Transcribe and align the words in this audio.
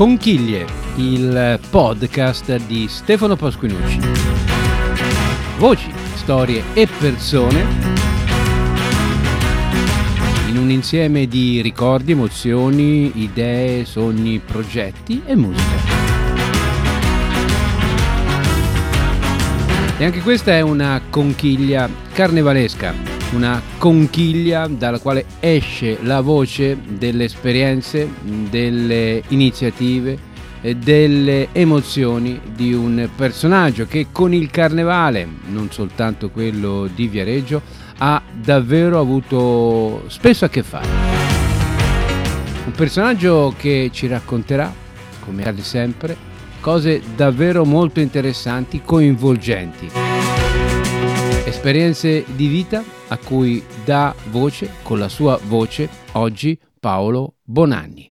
Conchiglie, 0.00 0.64
il 0.96 1.60
podcast 1.68 2.56
di 2.64 2.88
Stefano 2.88 3.36
Pasquinucci. 3.36 4.00
Voci, 5.58 5.92
storie 6.14 6.62
e 6.72 6.88
persone 6.98 7.66
in 10.48 10.56
un 10.56 10.70
insieme 10.70 11.26
di 11.26 11.60
ricordi, 11.60 12.12
emozioni, 12.12 13.12
idee, 13.22 13.84
sogni, 13.84 14.38
progetti 14.38 15.20
e 15.26 15.36
musica. 15.36 15.76
E 19.98 20.04
anche 20.06 20.22
questa 20.22 20.52
è 20.52 20.62
una 20.62 20.98
conchiglia 21.10 21.90
carnevalesca 22.14 23.09
una 23.32 23.62
conchiglia 23.78 24.66
dalla 24.66 24.98
quale 24.98 25.24
esce 25.40 25.98
la 26.02 26.20
voce 26.20 26.76
delle 26.88 27.24
esperienze, 27.24 28.08
delle 28.48 29.22
iniziative 29.28 30.28
delle 30.76 31.48
emozioni 31.52 32.38
di 32.54 32.74
un 32.74 33.08
personaggio 33.16 33.86
che 33.86 34.08
con 34.12 34.34
il 34.34 34.50
carnevale, 34.50 35.26
non 35.46 35.70
soltanto 35.70 36.30
quello 36.30 36.88
di 36.94 37.08
Viareggio, 37.08 37.62
ha 37.98 38.20
davvero 38.32 38.98
avuto 39.00 40.04
spesso 40.08 40.44
a 40.44 40.48
che 40.48 40.62
fare. 40.62 40.88
Un 42.66 42.72
personaggio 42.72 43.54
che 43.56 43.90
ci 43.92 44.06
racconterà, 44.06 44.72
come 45.24 45.42
accade 45.42 45.62
sempre, 45.62 46.16
cose 46.60 47.00
davvero 47.16 47.64
molto 47.64 48.00
interessanti, 48.00 48.82
coinvolgenti. 48.84 49.99
Esperienze 51.60 52.24
di 52.36 52.46
vita 52.46 52.82
a 53.08 53.18
cui 53.18 53.62
dà 53.84 54.14
voce 54.30 54.76
con 54.82 54.98
la 54.98 55.10
sua 55.10 55.38
voce 55.44 55.90
oggi 56.12 56.58
Paolo 56.80 57.34
Bonanni. 57.42 58.10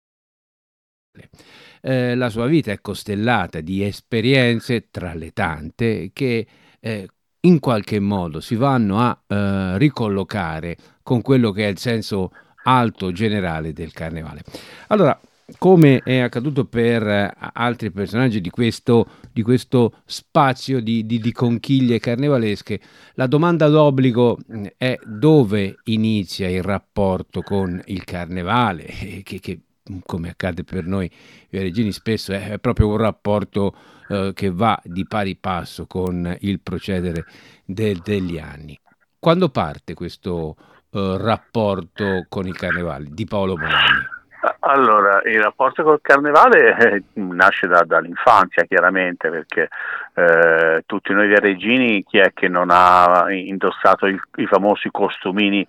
Eh, 1.80 2.14
la 2.14 2.30
sua 2.30 2.46
vita 2.46 2.70
è 2.70 2.80
costellata 2.80 3.60
di 3.60 3.82
esperienze 3.82 4.90
tra 4.92 5.12
le 5.14 5.32
tante 5.32 6.10
che 6.12 6.46
eh, 6.78 7.08
in 7.40 7.58
qualche 7.58 7.98
modo 7.98 8.38
si 8.38 8.54
vanno 8.54 9.00
a 9.00 9.20
eh, 9.26 9.76
ricollocare 9.76 10.76
con 11.02 11.20
quello 11.20 11.50
che 11.50 11.64
è 11.64 11.68
il 11.68 11.78
senso 11.78 12.30
alto 12.62 13.10
generale 13.10 13.72
del 13.72 13.92
carnevale. 13.92 14.44
Allora, 14.86 15.20
come 15.58 16.00
è 16.04 16.18
accaduto 16.18 16.64
per 16.64 17.06
eh, 17.06 17.34
altri 17.54 17.90
personaggi 17.90 18.40
di 18.40 18.50
questo, 18.50 19.06
di 19.32 19.42
questo 19.42 19.94
spazio 20.04 20.80
di, 20.80 21.06
di, 21.06 21.18
di, 21.18 21.32
conchiglie 21.32 21.98
carnevalesche, 21.98 22.80
la 23.14 23.26
domanda 23.26 23.68
d'obbligo 23.68 24.38
mm, 24.52 24.64
è 24.76 24.98
dove 25.04 25.76
inizia 25.84 26.48
il 26.48 26.62
rapporto 26.62 27.42
con 27.42 27.80
il 27.86 28.04
carnevale, 28.04 28.84
che, 29.22 29.40
che 29.40 29.60
come 30.06 30.30
accade 30.30 30.62
per 30.62 30.86
noi 30.86 31.10
regini 31.50 31.90
spesso 31.90 32.32
è 32.32 32.58
proprio 32.60 32.88
un 32.88 32.96
rapporto 32.96 33.74
eh, 34.08 34.30
che 34.34 34.50
va 34.50 34.80
di 34.84 35.06
pari 35.06 35.36
passo 35.36 35.86
con 35.86 36.36
il 36.40 36.60
procedere 36.60 37.24
de, 37.64 37.98
degli 38.02 38.38
anni. 38.38 38.78
Quando 39.18 39.48
parte 39.48 39.94
questo 39.94 40.56
eh, 40.90 41.16
rapporto 41.18 42.26
con 42.28 42.46
il 42.46 42.56
carnevale 42.56 43.08
di 43.10 43.24
Paolo 43.24 43.54
Bonanni? 43.54 44.11
Allora, 44.60 45.22
il 45.24 45.40
rapporto 45.40 45.84
col 45.84 46.00
carnevale 46.00 46.76
eh, 46.76 47.02
nasce 47.14 47.68
da, 47.68 47.84
dall'infanzia 47.84 48.64
chiaramente 48.64 49.30
perché 49.30 49.68
eh, 50.14 50.82
tutti 50.84 51.12
noi 51.12 51.28
viareggini 51.28 52.02
chi 52.02 52.18
è 52.18 52.32
che 52.32 52.48
non 52.48 52.68
ha 52.70 53.26
indossato 53.30 54.06
il, 54.06 54.20
i 54.36 54.46
famosi 54.46 54.90
costumini 54.90 55.64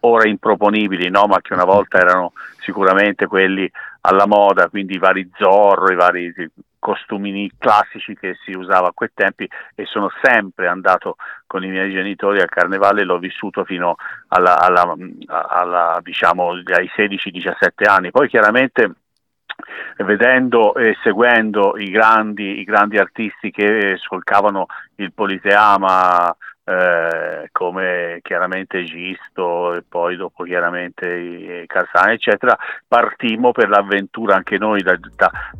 ora 0.00 0.28
improponibili, 0.28 1.10
no? 1.10 1.26
ma 1.26 1.40
che 1.42 1.52
una 1.52 1.64
volta 1.64 1.98
erano 1.98 2.32
sicuramente 2.58 3.26
quelli 3.26 3.70
alla 4.02 4.26
moda, 4.26 4.68
quindi 4.68 4.94
i 4.94 4.98
vari 4.98 5.30
Zorro, 5.34 5.92
i 5.92 5.96
vari 5.96 6.32
costumini 6.86 7.50
classici 7.58 8.14
che 8.14 8.36
si 8.44 8.52
usava 8.52 8.86
a 8.86 8.92
quei 8.94 9.10
tempi 9.12 9.48
e 9.74 9.86
sono 9.86 10.08
sempre 10.22 10.68
andato 10.68 11.16
con 11.44 11.64
i 11.64 11.68
miei 11.68 11.90
genitori 11.90 12.40
al 12.40 12.48
carnevale, 12.48 13.02
l'ho 13.02 13.18
vissuto 13.18 13.64
fino 13.64 13.96
alla, 14.28 14.60
alla, 14.60 14.94
alla, 15.26 15.98
diciamo, 16.00 16.50
ai 16.50 16.88
16-17 16.96 17.90
anni. 17.90 18.12
Poi 18.12 18.28
chiaramente 18.28 18.92
vedendo 20.04 20.76
e 20.76 20.96
seguendo 21.02 21.76
i 21.76 21.90
grandi, 21.90 22.60
i 22.60 22.64
grandi 22.64 22.98
artisti 22.98 23.50
che 23.50 23.96
solcavano 23.96 24.66
il 24.96 25.12
Politeama, 25.12 26.36
eh, 26.68 27.48
come 27.52 28.18
chiaramente 28.22 28.82
Gisto 28.82 29.74
e 29.74 29.84
poi 29.88 30.16
dopo 30.16 30.42
chiaramente 30.42 31.06
i 31.08 31.64
Carsani 31.66 32.14
eccetera, 32.14 32.56
partimmo 32.88 33.52
per 33.52 33.68
l'avventura 33.68 34.34
anche 34.34 34.58
noi 34.58 34.82
da, 34.82 34.98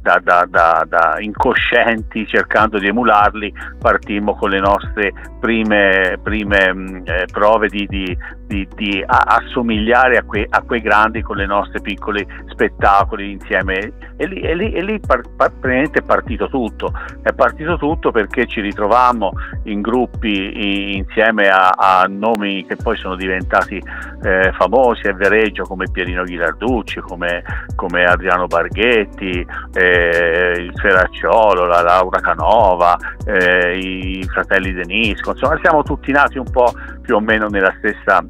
da, 0.00 0.20
da, 0.20 0.84
da, 0.84 1.16
incoscienti 1.20 2.26
cercando 2.26 2.80
di 2.80 2.88
emularli, 2.88 3.54
partimmo 3.78 4.34
con 4.34 4.50
le 4.50 4.58
nostre 4.58 5.12
prime, 5.38 6.18
prime 6.20 7.02
eh, 7.04 7.26
prove 7.30 7.68
di, 7.68 7.86
di, 7.86 8.16
di, 8.46 8.66
di 8.74 9.02
assomigliare 9.04 10.16
a, 10.16 10.22
que, 10.22 10.46
a, 10.48 10.62
quei 10.62 10.80
grandi 10.80 11.22
con 11.22 11.36
le 11.36 11.46
nostre 11.46 11.80
piccoli 11.80 12.26
spettacoli 12.48 13.32
insieme. 13.32 13.92
E 14.16 14.26
lì, 14.26 14.40
e 14.40 14.54
lì, 14.54 14.72
e 14.72 14.82
lì 14.82 15.00
par, 15.00 15.20
par, 15.36 15.52
è 15.60 16.02
partito 16.02 16.48
tutto, 16.48 16.92
è 17.22 17.32
partito 17.32 17.76
tutto 17.76 18.10
perché 18.10 18.46
ci 18.46 18.60
ritrovammo 18.60 19.30
in 19.64 19.82
gruppi 19.82 20.96
insieme 20.96 21.48
a, 21.48 21.68
a, 21.76 22.06
nomi 22.08 22.64
che 22.64 22.76
poi 22.76 22.96
sono 22.96 23.14
diventati 23.14 23.82
eh, 24.22 24.52
famosi 24.56 25.06
a 25.08 25.12
Viareggio 25.12 25.64
come 25.64 25.86
Pierino 25.90 26.22
Ghilarducci, 26.22 27.00
come, 27.00 27.42
come 27.74 28.04
Adriano 28.04 28.46
Barghetti, 28.46 29.46
eh, 29.74 30.54
il 30.56 30.72
Ferracciolo, 30.76 31.66
la 31.66 31.82
Laura 31.82 32.20
Canova, 32.20 32.96
eh, 33.26 33.78
i 33.78 34.24
fratelli 34.24 34.72
Denisco, 34.72 35.32
insomma 35.32 35.58
siamo 35.60 35.82
tutti 35.82 36.10
nati 36.12 36.38
un 36.38 36.50
po' 36.50 36.72
più 37.06 37.14
o 37.14 37.20
meno 37.20 37.46
nella 37.46 37.72
stessa 37.78 38.26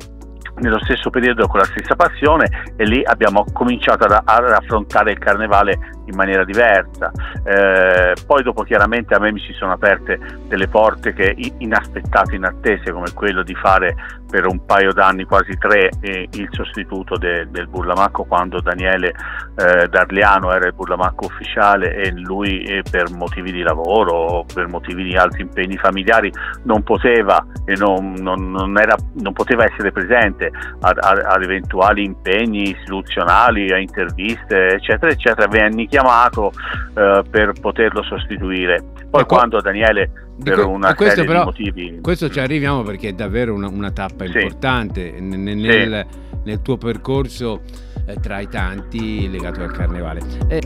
nello 0.58 0.78
stesso 0.80 1.10
periodo 1.10 1.46
con 1.46 1.60
la 1.60 1.66
stessa 1.66 1.94
passione 1.94 2.72
e 2.76 2.84
lì 2.84 3.02
abbiamo 3.04 3.44
cominciato 3.52 4.04
ad, 4.04 4.22
ad 4.24 4.50
affrontare 4.50 5.12
il 5.12 5.18
carnevale 5.18 5.78
in 6.06 6.16
maniera 6.16 6.44
diversa. 6.44 7.10
Eh, 7.44 8.14
poi 8.26 8.42
dopo 8.42 8.62
chiaramente 8.62 9.14
a 9.14 9.18
me 9.18 9.32
mi 9.32 9.40
si 9.40 9.52
sono 9.52 9.72
aperte 9.72 10.18
delle 10.46 10.68
porte 10.68 11.12
che 11.12 11.34
inaspettate, 11.58 12.36
inattese, 12.36 12.92
come 12.92 13.12
quello 13.12 13.42
di 13.42 13.54
fare 13.54 13.94
per 14.28 14.46
un 14.46 14.64
paio 14.64 14.92
d'anni, 14.92 15.24
quasi 15.24 15.56
tre, 15.56 15.90
eh, 16.00 16.28
il 16.32 16.48
sostituto 16.50 17.16
de, 17.16 17.48
del 17.50 17.68
Burlamacco 17.68 18.24
quando 18.24 18.60
Daniele 18.60 19.14
eh, 19.56 19.88
Darliano 19.88 20.52
era 20.52 20.66
il 20.66 20.74
Burlamacco 20.74 21.26
ufficiale 21.26 21.94
e 21.94 22.12
lui 22.12 22.62
eh, 22.62 22.82
per 22.88 23.10
motivi 23.10 23.52
di 23.52 23.62
lavoro 23.62 24.12
o 24.12 24.44
per 24.52 24.66
motivi 24.68 25.04
di 25.04 25.16
altri 25.16 25.42
impegni 25.42 25.76
familiari 25.76 26.32
non 26.64 26.82
poteva, 26.82 27.44
non, 27.78 28.14
non, 28.18 28.50
non, 28.50 28.78
era, 28.78 28.96
non 29.14 29.32
poteva 29.32 29.64
essere 29.64 29.92
presente 29.92 30.45
ad 30.80 31.42
eventuali 31.42 32.04
impegni 32.04 32.70
istituzionali, 32.70 33.72
a 33.72 33.78
interviste, 33.78 34.74
eccetera, 34.74 35.10
eccetera. 35.12 35.48
Venne 35.48 35.86
chiamato 35.86 36.52
eh, 36.94 37.22
per 37.28 37.52
poterlo 37.60 38.02
sostituire. 38.02 38.82
Poi 39.10 39.22
ecco, 39.22 39.34
quando 39.36 39.60
Daniele 39.60 40.10
per 40.42 40.64
una 40.64 40.94
questo 40.94 41.22
serie 41.22 41.24
però, 41.24 41.38
di 41.40 41.44
motivi... 41.44 41.98
Questo 42.00 42.28
ci 42.28 42.40
arriviamo 42.40 42.82
perché 42.82 43.08
è 43.08 43.12
davvero 43.12 43.54
una, 43.54 43.68
una 43.68 43.90
tappa 43.90 44.26
sì. 44.26 44.38
importante 44.38 45.12
nel, 45.18 45.38
nel, 45.38 46.06
sì. 46.10 46.18
nel, 46.44 46.62
tuo 46.62 46.76
percorso 46.76 47.62
eh, 48.06 48.16
tra 48.20 48.40
i 48.40 48.48
tanti 48.48 49.30
legato 49.30 49.62
al 49.62 49.72
carnevale. 49.72 50.20
Eh, 50.48 50.60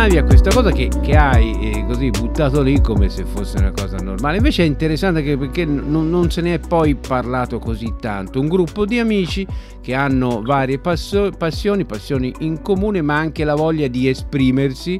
accennavi 0.00 0.16
a 0.16 0.24
questa 0.24 0.50
cosa 0.50 0.70
che, 0.70 0.88
che 1.02 1.14
hai 1.14 1.72
eh, 1.72 1.84
così 1.84 2.08
buttato 2.08 2.62
lì 2.62 2.80
come 2.80 3.10
se 3.10 3.24
fosse 3.24 3.58
una 3.58 3.70
cosa 3.70 3.98
normale. 3.98 4.38
Invece 4.38 4.62
è 4.62 4.66
interessante 4.66 5.22
che, 5.22 5.36
perché 5.36 5.66
non, 5.66 6.08
non, 6.08 6.30
se 6.30 6.40
ne 6.40 6.54
è 6.54 6.58
poi 6.58 6.94
parlato 6.94 7.58
così 7.58 7.94
tanto. 8.00 8.40
Un 8.40 8.48
gruppo 8.48 8.86
di 8.86 8.98
amici 8.98 9.46
che 9.82 9.94
hanno 9.94 10.40
varie 10.42 10.78
passo, 10.78 11.30
passioni, 11.36 11.84
passioni 11.84 12.32
in 12.40 12.62
comune, 12.62 13.02
ma 13.02 13.16
anche 13.18 13.44
la 13.44 13.54
voglia 13.54 13.88
di 13.88 14.08
esprimersi 14.08 14.98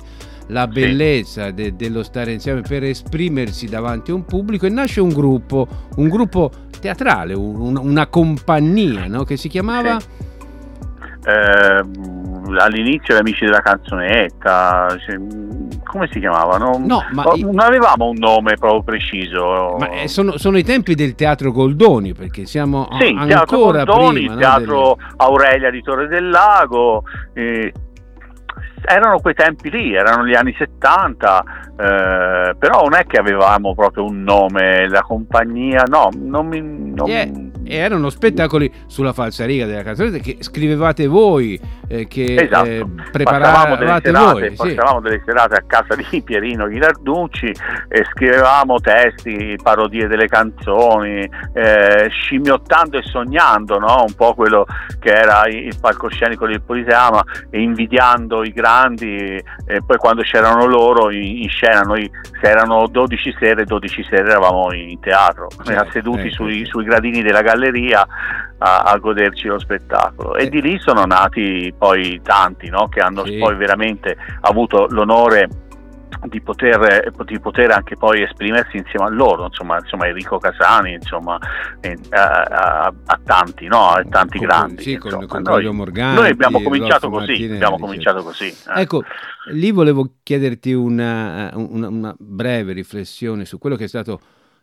la 0.49 0.67
bellezza 0.67 1.53
de, 1.53 1.76
dello 1.76 2.03
stare 2.03 2.32
insieme 2.32 2.61
per 2.62 2.82
esprimersi 2.82 3.69
davanti 3.69 4.11
a 4.11 4.14
un 4.14 4.25
pubblico 4.25 4.67
e 4.67 4.69
nasce 4.69 5.00
un 5.00 5.11
gruppo, 5.11 5.67
un 5.96 6.08
gruppo 6.08 6.50
teatrale, 6.81 7.35
un, 7.35 7.76
una 7.76 8.06
compagnia 8.08 9.06
no? 9.06 9.25
che 9.25 9.37
si 9.37 9.49
chiamava... 9.49 9.99
Sì. 9.99 10.06
Eh, 11.23 12.19
all'inizio 12.58 13.14
gli 13.14 13.19
amici 13.19 13.44
della 13.44 13.61
canzonetta, 13.61 14.97
cioè, 15.06 15.17
come 15.85 16.08
si 16.11 16.20
chiamavano? 16.20 16.79
No, 16.79 17.05
ma 17.12 17.23
oh, 17.25 17.37
non 17.37 17.61
avevamo 17.61 18.08
un 18.08 18.17
nome 18.19 18.55
proprio 18.56 18.82
preciso. 18.82 19.76
Ma 19.79 19.88
eh, 19.91 20.08
sono, 20.08 20.37
sono, 20.38 20.58
i 20.58 20.64
tempi 20.64 20.94
del 20.94 21.14
teatro 21.14 21.52
Goldoni, 21.52 22.14
perché 22.14 22.47
siamo 22.47 22.88
sì, 22.99 23.14
ancora 23.17 23.26
teatro 23.26 23.56
Goldoni, 23.58 24.19
prima. 24.19 24.32
Il 24.32 24.38
teatro 24.38 24.75
no, 24.75 24.97
Aurelia 25.17 25.70
di 25.70 25.82
Torre 25.82 26.08
del 26.08 26.29
Lago. 26.29 27.02
Eh, 27.32 27.73
erano 28.82 29.20
quei 29.20 29.35
tempi 29.35 29.70
lì, 29.70 29.94
erano 29.94 30.26
gli 30.26 30.35
anni 30.35 30.55
70, 30.56 31.44
eh, 31.76 32.55
però 32.58 32.82
non 32.82 32.94
è 32.94 33.06
che 33.06 33.19
avevamo 33.19 33.75
proprio 33.75 34.05
un 34.05 34.23
nome, 34.23 34.88
la 34.88 35.03
compagnia, 35.03 35.82
no, 35.87 36.08
non 36.17 36.46
mi... 36.46 36.61
Non... 36.61 37.06
Yeah, 37.06 37.29
erano 37.70 38.11
spettacoli 38.11 38.72
sulla 38.87 39.12
falsariga 39.12 39.67
della 39.67 39.82
canzone 39.82 40.20
che 40.20 40.38
scrivevate 40.40 41.06
voi, 41.06 41.61
eh, 41.88 42.06
che 42.06 42.34
esatto. 42.34 42.69
eh, 42.69 42.87
preparavate 43.11 43.76
delle 43.76 44.00
serate, 44.02 44.34
voi. 44.34 44.55
Passavamo 44.55 44.99
sì. 44.99 45.02
delle 45.02 45.22
serate 45.25 45.55
a 45.56 45.62
casa 45.67 45.94
di 45.94 46.22
Pierino 46.22 46.67
Ghilarducci 46.67 47.52
e 47.88 48.05
scrivevamo 48.12 48.78
testi, 48.81 49.56
parodie 49.62 50.06
delle 50.06 50.26
canzoni, 50.26 51.28
eh, 51.55 52.08
scimmiottando 52.11 52.99
e 52.99 53.02
sognando, 53.02 53.78
no? 53.78 54.05
un 54.06 54.14
po' 54.14 54.34
quello 54.34 54.67
che 54.99 55.11
era 55.11 55.46
il 55.46 55.76
palcoscenico 55.81 56.46
del 56.46 56.62
Politeama 56.62 57.22
e 57.50 57.61
invidiando 57.61 58.43
i 58.43 58.52
grandi 58.52 59.43
e 59.67 59.82
poi 59.84 59.96
quando 59.96 60.22
c'erano 60.22 60.67
loro 60.67 61.11
in, 61.11 61.43
in 61.43 61.49
scena, 61.49 61.82
noi 61.82 62.11
se 62.40 62.49
erano 62.49 62.87
12 62.87 63.37
sere, 63.38 63.64
12 63.64 64.06
sere 64.08 64.28
eravamo 64.31 64.72
in 64.72 64.99
teatro, 65.00 65.49
certo, 65.62 65.90
seduti 65.93 66.26
ecco. 66.26 66.34
sui, 66.34 66.64
sui, 66.64 66.84
gradini 66.84 67.22
della 67.22 67.43
galleria 67.43 67.59
a, 67.68 68.06
a, 68.82 68.96
goderci 68.98 69.48
lo 69.48 69.58
spettacolo. 69.58 70.36
E 70.36 70.44
eh. 70.44 70.48
di 70.48 70.60
lì 70.60 70.78
sono 70.78 71.04
nati 71.04 71.72
poi 71.76 72.20
tanti 72.22 72.68
no? 72.68 72.88
che 72.88 73.00
hanno 73.00 73.24
sì. 73.24 73.38
poi 73.38 73.56
veramente 73.56 74.16
avuto 74.40 74.86
l'onore 74.88 75.48
di 76.28 76.40
poter, 76.40 77.12
di 77.24 77.40
poter, 77.40 77.70
anche 77.70 77.96
poi 77.96 78.22
esprimersi 78.22 78.76
insieme 78.76 79.06
a 79.06 79.08
loro, 79.08 79.46
insomma, 79.46 79.78
insomma 79.78 80.06
Enrico 80.06 80.38
Casani, 80.38 80.92
insomma, 80.92 81.38
eh, 81.80 81.96
a, 82.10 82.42
a, 82.42 82.94
a, 83.06 83.20
tanti, 83.24 83.66
no? 83.66 83.88
a 83.88 84.04
tanti 84.08 84.38
con, 84.38 84.46
grandi. 84.46 84.82
Sì, 84.82 84.96
con, 84.96 85.26
con 85.26 85.42
noi, 85.42 85.72
Morgani, 85.72 86.16
noi 86.16 86.30
abbiamo 86.30 86.60
cominciato 86.62 87.08
così, 87.08 87.44
abbiamo 87.44 87.78
cominciato 87.78 88.22
così. 88.22 88.48
Eh. 88.48 88.82
Ecco, 88.82 89.02
lì 89.52 89.70
volevo 89.70 90.16
chiederti 90.22 90.72
una, 90.72 91.50
una, 91.54 91.88
una 91.88 92.14
breve 92.18 92.72
riflessione 92.72 93.44
su 93.44 93.58
quello 93.58 93.76
che 93.76 93.84
è 93.84 93.88
stato 93.88 94.20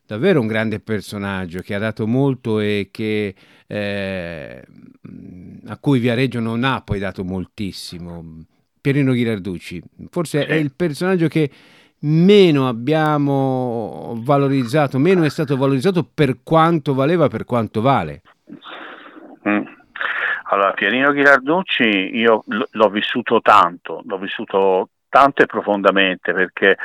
davvero 0.07 0.39
un 0.39 0.47
grande 0.47 0.79
personaggio 0.79 1.59
che 1.59 1.75
ha 1.75 1.79
dato 1.79 2.07
molto 2.07 2.59
e 2.59 2.87
che, 2.91 3.35
eh, 3.67 4.63
a 5.67 5.77
cui 5.77 5.99
Viareggio 5.99 6.39
non 6.39 6.63
ha 6.63 6.81
poi 6.81 6.97
dato 6.97 7.23
moltissimo. 7.23 8.45
Pierino 8.79 9.11
Ghirarducci, 9.11 9.83
forse 10.09 10.45
è 10.45 10.53
il 10.53 10.73
personaggio 10.73 11.27
che 11.27 11.51
meno 11.99 12.69
abbiamo 12.69 14.17
valorizzato, 14.23 14.97
meno 14.97 15.23
è 15.23 15.29
stato 15.29 15.57
valorizzato 15.57 16.07
per 16.11 16.37
quanto 16.41 16.93
valeva, 16.93 17.27
per 17.27 17.43
quanto 17.43 17.81
vale. 17.81 18.21
Mm. 19.47 19.65
Allora, 20.49 20.71
Pierino 20.71 21.11
Ghirarducci 21.11 21.83
io 22.13 22.45
l'ho 22.45 22.89
vissuto 22.89 23.41
tanto, 23.41 24.01
l'ho 24.05 24.17
vissuto 24.17 24.89
tanto 25.17 25.41
e 25.41 25.47
profondamente 25.47 26.31
perché 26.31 26.77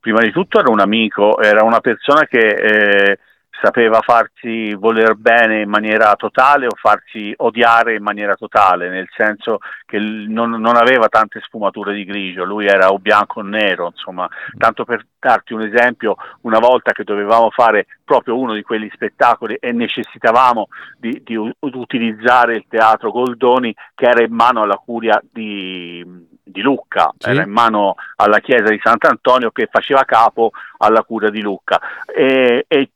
prima 0.00 0.20
di 0.20 0.30
tutto 0.30 0.60
era 0.60 0.70
un 0.70 0.78
amico, 0.78 1.40
era 1.40 1.64
una 1.64 1.80
persona 1.80 2.24
che 2.26 2.38
eh, 2.38 3.18
sapeva 3.60 4.00
farsi 4.00 4.72
voler 4.74 5.16
bene 5.16 5.62
in 5.62 5.68
maniera 5.68 6.14
totale 6.14 6.66
o 6.66 6.74
farsi 6.74 7.34
odiare 7.38 7.96
in 7.96 8.02
maniera 8.02 8.34
totale, 8.36 8.88
nel 8.88 9.08
senso 9.14 9.58
che 9.84 9.98
non, 9.98 10.50
non, 10.50 10.76
aveva 10.76 11.08
tante 11.08 11.40
sfumature 11.40 11.92
di 11.92 12.04
grigio, 12.04 12.44
lui 12.44 12.66
era 12.66 12.90
o 12.90 12.98
bianco 12.98 13.40
o 13.40 13.42
nero, 13.42 13.86
insomma, 13.86 14.28
tanto 14.56 14.84
per 14.84 15.04
darti 15.18 15.52
un 15.52 15.62
esempio, 15.62 16.16
una 16.42 16.58
volta 16.58 16.92
che 16.92 17.04
dovevamo 17.04 17.50
fare 17.50 17.86
proprio 18.04 18.38
uno 18.38 18.54
di 18.54 18.62
quegli 18.62 18.88
spettacoli 18.94 19.56
e 19.56 19.72
necessitavamo 19.72 20.68
di, 20.96 21.20
di 21.22 21.36
utilizzare 21.36 22.54
il 22.54 22.64
teatro 22.68 23.10
Goldoni 23.10 23.74
che 23.94 24.06
era 24.06 24.22
in 24.22 24.32
mano 24.32 24.62
alla 24.62 24.76
curia 24.76 25.20
di, 25.30 26.28
di 26.50 26.60
Lucca, 26.60 27.12
sì. 27.16 27.30
era 27.30 27.42
in 27.42 27.50
mano 27.50 27.94
alla 28.16 28.40
chiesa 28.40 28.68
di 28.68 28.80
Sant'Antonio 28.82 29.50
che 29.50 29.68
faceva 29.70 30.04
capo 30.04 30.50
alla 30.78 31.02
curia 31.02 31.30
di 31.30 31.40
Lucca 31.40 31.80
e, 32.06 32.64
e 32.66 32.90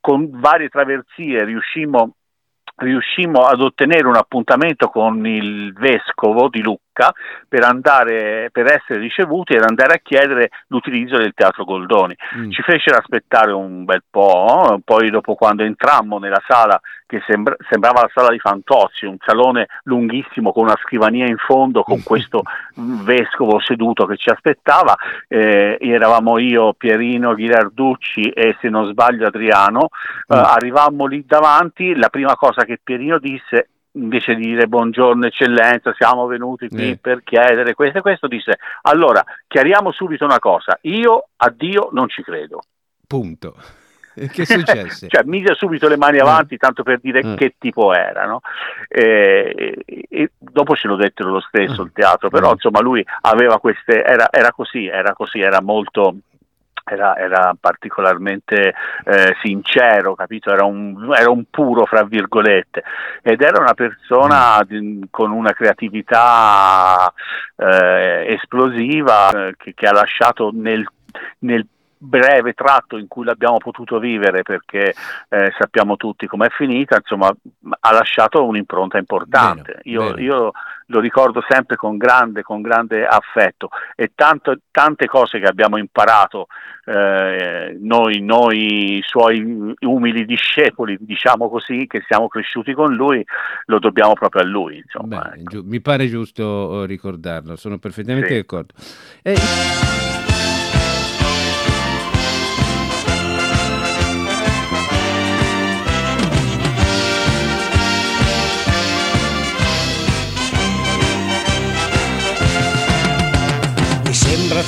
con 0.00 0.28
varie 0.32 0.68
traversie 0.68 1.44
riuscimmo, 1.44 2.14
riuscimmo 2.76 3.42
ad 3.42 3.60
ottenere 3.60 4.06
un 4.06 4.16
appuntamento 4.16 4.88
con 4.88 5.26
il 5.26 5.72
vescovo 5.74 6.48
di 6.48 6.62
Lucca 6.62 6.89
per, 7.48 7.64
andare, 7.64 8.50
per 8.52 8.66
essere 8.66 8.98
ricevuti 8.98 9.54
ed 9.54 9.62
andare 9.62 9.94
a 9.94 10.00
chiedere 10.02 10.50
l'utilizzo 10.68 11.16
del 11.16 11.32
teatro 11.34 11.64
Goldoni. 11.64 12.16
Mm. 12.36 12.50
Ci 12.50 12.62
fecero 12.62 12.98
aspettare 12.98 13.52
un 13.52 13.84
bel 13.84 14.02
po', 14.08 14.80
poi 14.84 15.10
dopo 15.10 15.34
quando 15.34 15.62
entrammo 15.62 16.18
nella 16.18 16.42
sala 16.46 16.80
che 17.06 17.20
sembra, 17.26 17.56
sembrava 17.68 18.02
la 18.02 18.10
sala 18.14 18.30
di 18.30 18.38
Fantozzi, 18.38 19.04
un 19.04 19.16
salone 19.18 19.66
lunghissimo 19.82 20.52
con 20.52 20.64
una 20.64 20.78
scrivania 20.80 21.26
in 21.26 21.38
fondo 21.38 21.82
con 21.82 22.02
questo 22.04 22.42
vescovo 22.74 23.58
seduto 23.58 24.06
che 24.06 24.16
ci 24.16 24.30
aspettava, 24.30 24.96
eh, 25.26 25.76
eravamo 25.80 26.38
io, 26.38 26.72
Pierino, 26.74 27.34
Ghirarducci 27.34 28.30
e 28.30 28.56
se 28.60 28.68
non 28.68 28.86
sbaglio 28.90 29.26
Adriano, 29.26 29.88
eh, 30.28 30.36
mm. 30.36 30.38
arrivammo 30.38 31.06
lì 31.06 31.24
davanti, 31.26 31.96
la 31.96 32.10
prima 32.10 32.36
cosa 32.36 32.64
che 32.64 32.78
Pierino 32.82 33.18
disse 33.18 33.70
invece 33.92 34.34
di 34.34 34.44
dire 34.44 34.66
buongiorno 34.66 35.26
eccellenza, 35.26 35.94
siamo 35.96 36.26
venuti 36.26 36.68
qui 36.68 36.90
mm. 36.90 37.00
per 37.00 37.22
chiedere 37.22 37.74
questo 37.74 37.98
e 37.98 38.02
questo, 38.02 38.26
disse 38.28 38.58
allora 38.82 39.24
chiariamo 39.46 39.90
subito 39.92 40.24
una 40.24 40.38
cosa, 40.38 40.78
io 40.82 41.28
a 41.36 41.50
Dio 41.50 41.88
non 41.92 42.08
ci 42.08 42.22
credo. 42.22 42.60
Punto. 43.06 43.56
Che 44.12 44.44
successe? 44.44 45.06
cioè, 45.08 45.22
mise 45.24 45.54
subito 45.54 45.88
le 45.88 45.96
mani 45.96 46.18
avanti, 46.18 46.54
mm. 46.54 46.58
tanto 46.58 46.82
per 46.82 46.98
dire 47.00 47.24
mm. 47.24 47.34
che 47.36 47.54
tipo 47.58 47.94
era, 47.94 48.26
no? 48.26 48.40
e, 48.88 49.76
e, 49.84 50.30
dopo 50.36 50.74
ce 50.74 50.88
lo 50.88 50.96
dettero 50.96 51.30
lo 51.30 51.40
stesso 51.40 51.82
mm. 51.82 51.86
il 51.86 51.92
teatro, 51.92 52.28
però 52.28 52.50
mm. 52.50 52.52
insomma 52.52 52.80
lui 52.80 53.04
aveva 53.22 53.58
queste, 53.58 54.02
era, 54.02 54.28
era 54.30 54.52
così, 54.52 54.86
era 54.86 55.12
così, 55.14 55.40
era 55.40 55.60
molto 55.60 56.16
era, 56.84 57.16
era, 57.16 57.54
particolarmente 57.58 58.74
eh, 59.04 59.36
sincero, 59.42 60.14
capito? 60.14 60.50
Era 60.50 60.64
un, 60.64 61.12
era 61.14 61.30
un, 61.30 61.44
puro, 61.50 61.84
fra 61.86 62.04
virgolette, 62.04 62.82
ed 63.22 63.40
era 63.40 63.60
una 63.60 63.74
persona 63.74 64.64
di, 64.66 65.06
con 65.10 65.30
una 65.30 65.52
creatività 65.52 67.12
eh, 67.56 68.34
esplosiva 68.34 69.30
eh, 69.30 69.54
che, 69.56 69.74
che, 69.74 69.86
ha 69.86 69.92
lasciato 69.92 70.50
nel, 70.52 70.86
nel 71.40 71.66
breve 72.02 72.54
tratto 72.54 72.96
in 72.96 73.08
cui 73.08 73.24
l'abbiamo 73.24 73.58
potuto 73.58 73.98
vivere 73.98 74.42
perché 74.42 74.94
eh, 75.28 75.52
sappiamo 75.58 75.96
tutti 75.96 76.26
com'è 76.26 76.48
finita, 76.48 76.96
insomma 76.96 77.30
ha 77.80 77.92
lasciato 77.92 78.46
un'impronta 78.46 78.96
importante. 78.96 79.72
Bene, 79.72 79.80
io, 79.84 80.14
bene. 80.14 80.22
io, 80.22 80.52
lo 80.90 81.00
ricordo 81.00 81.42
sempre 81.48 81.76
con 81.76 81.96
grande, 81.96 82.42
con 82.42 82.60
grande 82.60 83.06
affetto 83.06 83.68
e 83.94 84.12
tanto, 84.14 84.56
tante 84.70 85.06
cose 85.06 85.38
che 85.38 85.46
abbiamo 85.46 85.78
imparato 85.78 86.46
eh, 86.84 87.76
noi, 87.80 88.20
noi 88.20 89.00
suoi 89.04 89.74
umili 89.80 90.24
discepoli, 90.24 90.98
diciamo 91.00 91.48
così, 91.48 91.86
che 91.86 92.02
siamo 92.06 92.28
cresciuti 92.28 92.72
con 92.72 92.92
lui, 92.94 93.24
lo 93.66 93.78
dobbiamo 93.78 94.14
proprio 94.14 94.42
a 94.42 94.46
lui. 94.46 94.78
Insomma, 94.78 95.30
Beh, 95.32 95.40
ecco. 95.40 95.62
Mi 95.64 95.80
pare 95.80 96.08
giusto 96.08 96.84
ricordarlo, 96.84 97.56
sono 97.56 97.78
perfettamente 97.78 98.28
sì. 98.28 98.34
d'accordo. 98.34 98.74
E... 99.22 100.09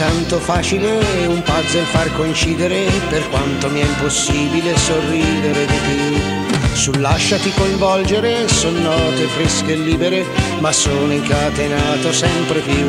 tanto 0.03 0.41
facile 0.41 0.99
un 1.29 1.41
puzzle 1.43 1.85
far 1.85 2.13
coincidere, 2.15 2.91
per 3.09 3.29
quanto 3.29 3.71
mi 3.71 3.83
è 3.83 3.85
impossibile 3.85 4.77
sorridere 4.77 5.65
di 5.65 5.79
più. 5.87 6.75
Sul 6.75 6.99
lasciati 7.01 7.53
coinvolgere, 7.53 8.49
son 8.49 8.83
note 8.83 9.27
fresche 9.29 9.75
e 9.75 9.77
libere, 9.77 10.25
ma 10.59 10.73
sono 10.73 11.13
incatenato 11.13 12.13
sempre 12.13 12.59
più. 12.59 12.85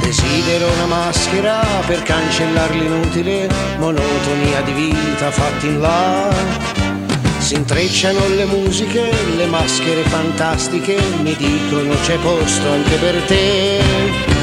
Desidero 0.00 0.70
una 0.70 0.84
maschera 0.84 1.62
per 1.86 2.02
cancellare 2.02 2.74
l'inutile 2.74 3.48
monotonia 3.78 4.60
di 4.60 4.72
vita 4.72 5.30
fatta 5.30 5.64
in 5.64 5.80
là. 5.80 6.28
Si 7.38 7.54
intrecciano 7.54 8.20
le 8.28 8.44
musiche, 8.44 9.10
le 9.34 9.46
maschere 9.46 10.02
fantastiche, 10.02 11.00
mi 11.22 11.34
dicono 11.34 11.94
c'è 12.02 12.18
posto 12.18 12.70
anche 12.70 12.96
per 12.96 13.22
te 13.22 14.33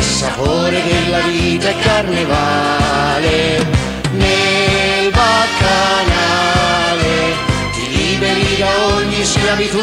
sapore 0.00 0.82
della 0.82 1.20
vita 1.20 1.68
è 1.68 1.76
carnevale, 1.78 3.66
nel 4.12 5.10
baccanale 5.10 6.54
ti 7.72 7.88
liberi 7.96 8.56
da 8.58 8.68
ogni 8.94 9.24
schiavitù. 9.24 9.80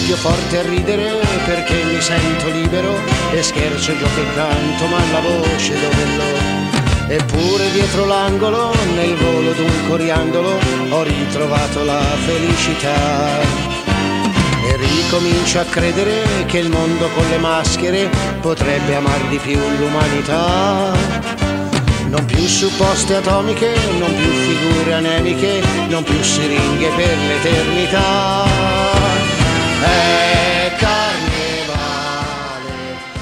Scoppio 0.04 0.18
forte 0.18 0.58
a 0.58 0.62
ridere 0.64 1.12
perché 1.46 1.82
mi 1.86 2.02
sento 2.02 2.50
libero 2.50 2.94
e 3.32 3.42
scherzo, 3.42 3.98
gioco 3.98 4.20
e 4.20 4.36
canto, 4.36 4.86
ma 4.88 4.98
la 5.14 5.22
voce 5.22 5.80
dove 5.80 6.06
l'ho? 6.18 7.14
Eppure 7.14 7.72
dietro 7.72 8.06
l'angolo, 8.06 8.74
nel 8.96 9.16
volo 9.16 9.54
d'un 9.54 9.88
coriandolo, 9.88 10.60
ho 10.90 11.04
ritrovato 11.04 11.86
la 11.86 12.02
felicità. 12.26 13.40
E 14.66 14.76
ricomincio 14.76 15.60
a 15.60 15.64
credere 15.64 16.48
che 16.48 16.58
il 16.58 16.70
mondo 16.70 17.08
con 17.16 17.26
le 17.30 17.38
maschere 17.38 18.10
potrebbe 18.42 18.96
amar 18.96 19.22
di 19.30 19.38
più 19.38 19.58
l'umanità. 19.80 20.92
Non 22.08 22.26
più 22.26 22.46
supposte 22.46 23.16
atomiche, 23.16 23.74
non 23.98 24.14
più 24.14 24.32
figure 24.32 24.94
anemiche, 24.96 25.64
non 25.88 26.04
più 26.04 26.22
siringhe 26.22 26.90
per 26.90 27.18
l'eternità. 27.30 28.93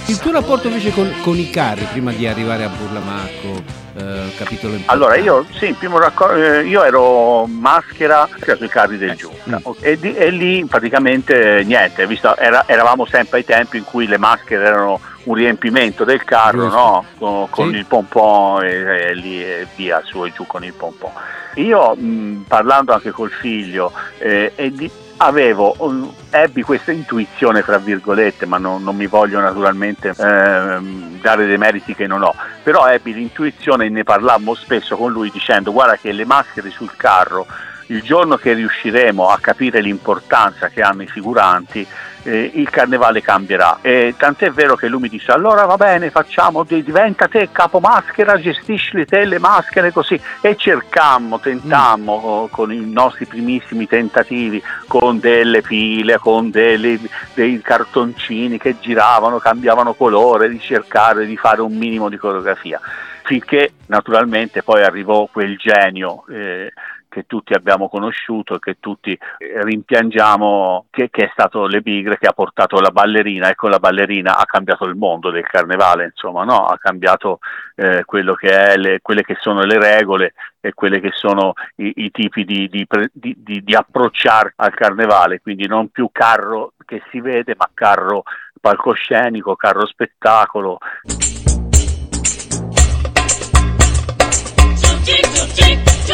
Il 0.08 0.20
tuo 0.20 0.32
rapporto 0.34 0.68
invece 0.68 0.91
con, 0.91 1.10
con 1.22 1.38
i 1.38 1.50
carri 1.50 1.86
prima 1.89 2.12
di 2.12 2.27
arrivare 2.27 2.65
a 2.65 2.68
Burlamacco, 2.70 3.63
eh, 3.98 4.34
capitolo 4.36 4.74
importante. 4.74 4.86
Allora 4.88 5.15
io 5.15 5.46
sì, 5.58 5.74
raccordo, 5.80 6.36
eh, 6.36 6.65
io 6.68 6.84
ero 6.84 7.46
maschera 7.46 8.27
sui 8.58 8.68
carri 8.68 8.98
del 8.98 9.15
Giunta 9.15 9.39
Mm. 9.60 9.72
e, 9.80 9.98
di- 9.98 10.13
e 10.13 10.30
lì 10.30 10.65
praticamente 10.65 11.63
niente, 11.65 12.06
visto, 12.08 12.36
era- 12.36 12.63
eravamo 12.68 13.06
sempre 13.06 13.38
ai 13.39 13.46
tempi 13.46 13.77
in 13.77 13.86
cui 13.86 14.06
le 14.06 14.18
maschere 14.18 14.65
erano 14.65 15.00
un 15.24 15.34
riempimento 15.34 16.03
del 16.03 16.24
carro, 16.25 16.68
no? 16.68 17.06
con, 17.18 17.50
con 17.50 17.70
Sì. 17.72 17.77
il 17.77 17.86
pompon 17.86 18.63
e, 18.65 19.08
e 19.10 19.13
lì 19.15 19.41
e 19.41 19.65
via 19.75 20.01
su 20.03 20.25
e 20.25 20.32
giù 20.34 20.46
con 20.46 20.63
il 20.65 20.74
pompon. 20.74 21.12
Io 21.56 21.96
mh, 21.96 22.46
parlando 22.48 22.94
anche 22.94 23.12
col 23.12 23.30
figlio 23.32 23.91
eh, 24.20 24.51
e 24.56 24.72
di- 24.72 24.91
avevo, 25.24 25.75
um, 25.80 26.12
ebbi 26.32 26.63
questa 26.63 26.92
intuizione 26.92 27.62
fra 27.62 27.78
virgolette, 27.78 28.46
ma 28.46 28.58
non, 28.58 28.82
non 28.84 28.96
mi 28.96 29.06
voglio 29.06 29.40
naturalmente 29.40 30.13
ehm, 30.18 31.20
dare 31.22 31.46
dei 31.46 31.58
meriti 31.58 31.94
che 31.94 32.08
non 32.08 32.24
ho, 32.24 32.34
però 32.63 32.88
ebbi 32.88 33.13
l'intuizione 33.13 33.86
e 33.86 33.90
ne 33.90 34.04
parlammo 34.04 34.56
spesso 34.56 34.96
con 34.96 35.12
lui 35.12 35.30
dicendo 35.30 35.72
guarda 35.72 35.98
che 35.98 36.12
le 36.12 36.25
maschere 36.25 36.72
sul 36.72 36.96
carro 36.96 37.46
il 37.91 38.01
giorno 38.01 38.38
che 38.38 38.53
riusciremo 38.53 39.27
a 39.27 39.38
capire 39.39 39.81
l'importanza 39.81 40.69
che 40.69 40.81
hanno 40.81 41.03
i 41.03 41.07
figuranti 41.07 41.86
eh, 42.24 42.51
il 42.53 42.69
carnevale 42.69 43.21
cambierà. 43.21 43.79
E 43.81 44.13
tant'è 44.17 44.51
vero 44.51 44.75
che 44.75 44.88
lui 44.88 45.01
mi 45.01 45.10
disse 45.10 45.31
allora 45.31 45.65
va 45.65 45.75
bene 45.75 46.10
facciamo 46.10 46.63
di- 46.63 46.83
diventa 46.83 47.27
te 47.27 47.50
capo 47.51 47.79
maschera 47.79 48.39
gestisci 48.39 49.05
te 49.05 49.25
le 49.25 49.39
maschere 49.39 49.91
così. 49.91 50.19
E 50.39 50.55
cercammo 50.55 51.39
tentammo 51.39 52.19
co- 52.19 52.48
con 52.51 52.71
i 52.71 52.89
nostri 52.89 53.25
primissimi 53.25 53.88
tentativi 53.88 54.62
con 54.88 55.19
delle 55.19 55.62
pile 55.62 56.17
con 56.17 56.50
delle- 56.50 57.00
dei 57.33 57.60
cartoncini 57.62 58.57
che 58.57 58.75
giravano 58.79 59.39
cambiavano 59.39 59.93
colore 59.93 60.48
di 60.50 60.60
cercare 60.60 61.25
di 61.25 61.36
fare 61.36 61.62
un 61.62 61.75
minimo 61.75 62.07
di 62.07 62.17
coreografia. 62.17 62.79
Finché 63.24 63.74
naturalmente 63.88 64.63
poi 64.63 64.83
arrivò 64.83 65.27
quel 65.31 65.57
genio 65.57 66.24
eh, 66.29 66.71
che 67.12 67.25
tutti 67.27 67.53
abbiamo 67.53 67.89
conosciuto 67.89 68.56
e 68.56 68.60
che 68.60 68.77
tutti 68.80 69.12
eh, 69.12 69.62
rimpiangiamo 69.62 70.86
che, 70.89 71.10
che 71.10 71.25
è 71.25 71.30
stato 71.34 71.68
Le 71.68 71.82
Bigre 71.82 72.18
che 72.18 72.27
ha 72.27 72.32
portato 72.32 72.80
la 72.80 72.89
ballerina. 72.89 73.50
E 73.50 73.56
con 73.56 73.70
la 73.70 73.80
ballerina 73.80 74.38
ha 74.38 74.46
cambiato 74.46 74.86
il 74.86 74.96
mondo 74.96 75.30
del 75.30 75.46
carnevale 75.46 76.06
insomma 76.06 76.46
no? 76.46 76.65
ha 76.65 76.77
cambiato 76.77 77.39
eh, 77.75 78.06
che 78.06 78.77
le, 78.77 79.00
quelle 79.01 79.24
che 79.24 79.36
sono 79.41 79.62
le 79.63 79.77
regole 79.77 80.34
e 80.62 80.74
quelle 80.74 81.01
che 81.01 81.12
sono 81.12 81.53
i, 81.77 81.91
i 81.98 82.12
tipi 82.12 82.46
di, 82.46 82.70
di, 82.70 82.88
di, 83.12 83.63
di, 83.63 83.75
approcciare 83.75 84.53
al 84.56 84.74
carnevale. 84.74 85.41
Quindi 85.41 85.68
non 85.68 85.89
più 85.89 86.10
carro 86.13 86.74
che 86.86 87.03
si 87.12 87.20
vede 87.20 87.56
ma 87.58 87.70
carro 87.74 88.24
palcoscenico 88.62 89.56
carro 89.56 89.86
spettacolo 89.86 90.77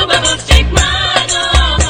Bubbles 0.07 0.31
will 0.31 0.37
take 0.47 0.71
my 0.71 1.27
love. 1.33 1.86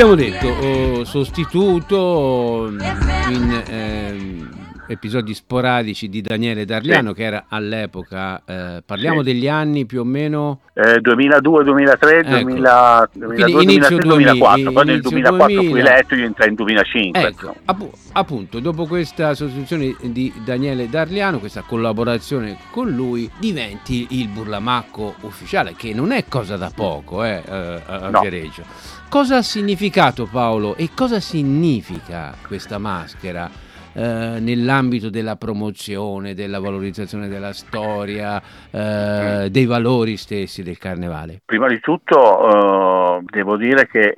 Abbiamo 0.00 0.14
detto 0.14 0.46
oh, 0.46 1.04
sostituto 1.04 2.68
in 3.30 3.62
ehm, 3.68 4.48
episodi 4.86 5.34
sporadici 5.34 6.08
di 6.08 6.20
Daniele 6.20 6.64
Darliano 6.64 7.12
che 7.12 7.24
era 7.24 7.46
all'epoca, 7.48 8.40
eh, 8.46 8.82
parliamo 8.86 9.24
Sì. 9.24 9.32
degli 9.32 9.48
anni 9.48 9.86
più 9.86 9.98
o 9.98 10.04
meno 10.04 10.60
eh, 10.74 11.00
2002, 11.00 11.64
2003, 11.64 12.18
Ecco. 12.18 12.28
2000, 12.28 13.08
2002, 13.12 13.52
Quindi 13.52 13.74
inizio 13.74 13.96
2003, 13.98 14.06
2004, 14.08 14.72
poi 14.72 14.84
nel 14.84 14.94
inizio 14.94 15.10
2004 15.10 15.56
fui 15.56 15.66
2000. 15.66 15.90
eletto 15.90 16.14
io 16.14 16.24
entrai 16.26 16.48
in 16.48 16.54
2005. 16.54 17.20
Ecco, 17.20 17.54
appu- 17.64 17.92
appunto, 18.12 18.60
dopo 18.60 18.86
questa 18.86 19.34
sostituzione 19.34 19.96
di 20.00 20.32
Daniele 20.44 20.88
Darliano, 20.88 21.40
questa 21.40 21.62
collaborazione 21.62 22.56
con 22.70 22.88
lui, 22.88 23.28
diventi 23.40 24.06
il 24.10 24.28
burlamacco 24.28 25.16
ufficiale, 25.22 25.74
che 25.76 25.92
non 25.92 26.12
è 26.12 26.24
cosa 26.28 26.56
da 26.56 26.70
poco 26.72 27.24
eh, 27.24 27.42
eh, 27.44 27.80
a 27.84 28.10
No. 28.10 28.20
Viareggio. 28.20 28.62
Cosa 29.10 29.38
ha 29.38 29.42
significato 29.42 30.28
Paolo 30.30 30.76
e 30.76 30.90
cosa 30.94 31.18
significa 31.18 32.34
questa 32.46 32.76
maschera 32.76 33.48
eh, 33.94 34.38
nell'ambito 34.38 35.08
della 35.08 35.36
promozione, 35.36 36.34
della 36.34 36.60
valorizzazione 36.60 37.26
della 37.26 37.54
storia, 37.54 38.38
eh, 38.70 39.48
dei 39.50 39.64
valori 39.64 40.18
stessi 40.18 40.62
del 40.62 40.76
carnevale? 40.76 41.40
Prima 41.42 41.68
di 41.68 41.80
tutto 41.80 43.18
eh, 43.18 43.22
devo 43.24 43.56
dire 43.56 43.88
che 43.88 44.12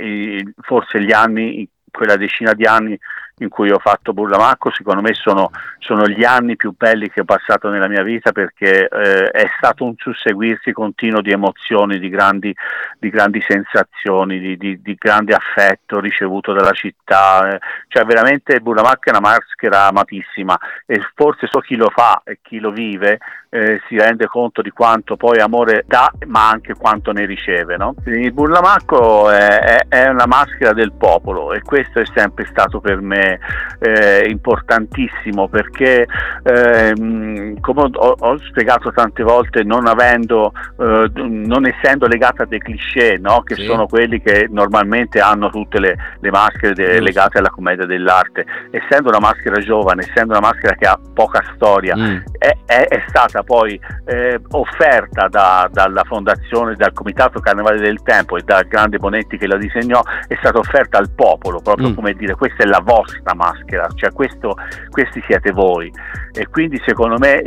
forse 0.60 1.00
gli 1.04 1.12
anni, 1.12 1.68
quella 1.88 2.16
decina 2.16 2.52
di 2.52 2.64
anni 2.64 2.98
in 3.40 3.48
cui 3.48 3.70
ho 3.70 3.78
fatto 3.78 4.12
Burlamacco, 4.12 4.70
secondo 4.70 5.00
me 5.00 5.14
sono, 5.14 5.50
sono 5.78 6.06
gli 6.06 6.24
anni 6.24 6.56
più 6.56 6.74
belli 6.76 7.10
che 7.10 7.20
ho 7.20 7.24
passato 7.24 7.68
nella 7.68 7.88
mia 7.88 8.02
vita 8.02 8.32
perché 8.32 8.88
eh, 8.88 9.30
è 9.30 9.46
stato 9.56 9.84
un 9.84 9.94
susseguirsi 9.96 10.72
continuo 10.72 11.20
di 11.20 11.30
emozioni, 11.30 11.98
di 11.98 12.08
grandi, 12.08 12.54
di 12.98 13.08
grandi 13.08 13.42
sensazioni, 13.46 14.38
di, 14.38 14.56
di- 14.56 14.80
di 14.80 14.94
grande 14.94 15.34
affetto 15.34 16.00
ricevuto 16.00 16.52
dalla 16.52 16.72
città. 16.72 17.54
eh. 17.54 17.58
Cioè 17.88 18.04
veramente 18.04 18.60
Burlamacco 18.60 19.08
è 19.08 19.10
una 19.10 19.20
maschera 19.20 19.86
amatissima 19.86 20.58
e 20.86 21.00
forse 21.14 21.46
solo 21.46 21.64
chi 21.64 21.76
lo 21.76 21.90
fa 21.90 22.22
e 22.24 22.38
chi 22.42 22.58
lo 22.58 22.70
vive 22.70 23.18
eh, 23.52 23.80
si 23.88 23.98
rende 23.98 24.26
conto 24.26 24.62
di 24.62 24.70
quanto 24.70 25.16
poi 25.16 25.40
amore 25.40 25.84
dà 25.86 26.10
ma 26.26 26.48
anche 26.50 26.74
quanto 26.74 27.10
ne 27.12 27.24
riceve. 27.26 27.76
No? 27.76 27.94
Il 28.06 28.32
Burlamacco 28.32 29.28
è, 29.30 29.84
è- 29.88 30.08
una 30.08 30.26
maschera 30.26 30.72
del 30.72 30.92
popolo 30.92 31.52
e 31.52 31.60
questo 31.62 31.98
è 32.00 32.04
sempre 32.14 32.46
stato 32.50 32.80
per 32.80 33.00
me 33.00 33.38
eh, 33.80 34.26
importantissimo 34.28 35.48
perché 35.48 36.06
ehm, 36.42 37.60
come 37.60 37.82
ho, 37.82 38.14
ho 38.18 38.38
spiegato 38.38 38.92
tante 38.92 39.22
volte 39.22 39.62
non 39.62 39.86
avendo 39.86 40.52
eh, 40.78 41.10
non 41.14 41.66
essendo 41.66 42.06
legata 42.06 42.42
a 42.44 42.46
dei 42.46 42.58
cliché 42.60 43.18
no? 43.20 43.42
che 43.42 43.54
Sì. 43.56 43.64
sono 43.64 43.86
quelli 43.86 44.20
che 44.20 44.46
normalmente 44.50 45.20
hanno 45.20 45.50
tutte 45.50 45.80
le, 45.80 45.96
le 46.20 46.30
maschere 46.30 46.74
de- 46.74 47.00
legate 47.00 47.38
alla 47.38 47.50
commedia 47.50 47.84
dell'arte 47.86 48.44
essendo 48.70 49.08
una 49.08 49.20
maschera 49.20 49.60
giovane 49.60 50.02
essendo 50.08 50.36
una 50.36 50.46
maschera 50.46 50.74
che 50.74 50.86
ha 50.86 50.98
poca 51.14 51.42
storia 51.54 51.96
Mm. 51.96 52.18
è, 52.38 52.56
è- 52.66 52.86
è 52.88 53.04
stata 53.08 53.39
poi 53.42 53.78
eh, 54.06 54.40
offerta 54.50 55.28
da- 55.28 55.68
dalla 55.72 56.02
fondazione, 56.04 56.74
dal 56.76 56.92
Comitato 56.92 57.40
Carnevale 57.40 57.78
del 57.80 58.02
Tempo 58.02 58.36
e 58.36 58.42
dal 58.42 58.66
grande 58.66 58.98
Bonetti 58.98 59.36
che 59.38 59.46
la 59.46 59.56
disegnò, 59.56 60.02
è 60.26 60.36
stata 60.38 60.58
offerta 60.58 60.98
al 60.98 61.10
popolo, 61.14 61.60
proprio 61.60 61.90
Mm. 61.90 61.94
come 61.94 62.12
dire 62.14 62.34
questa 62.34 62.62
è 62.64 62.66
la 62.66 62.80
vostra 62.82 63.34
maschera, 63.34 63.88
cioè 63.94 64.12
questo, 64.12 64.56
questi 64.90 65.22
siete 65.26 65.50
voi. 65.52 65.90
E 66.32 66.46
quindi 66.48 66.80
secondo 66.86 67.18
me 67.18 67.42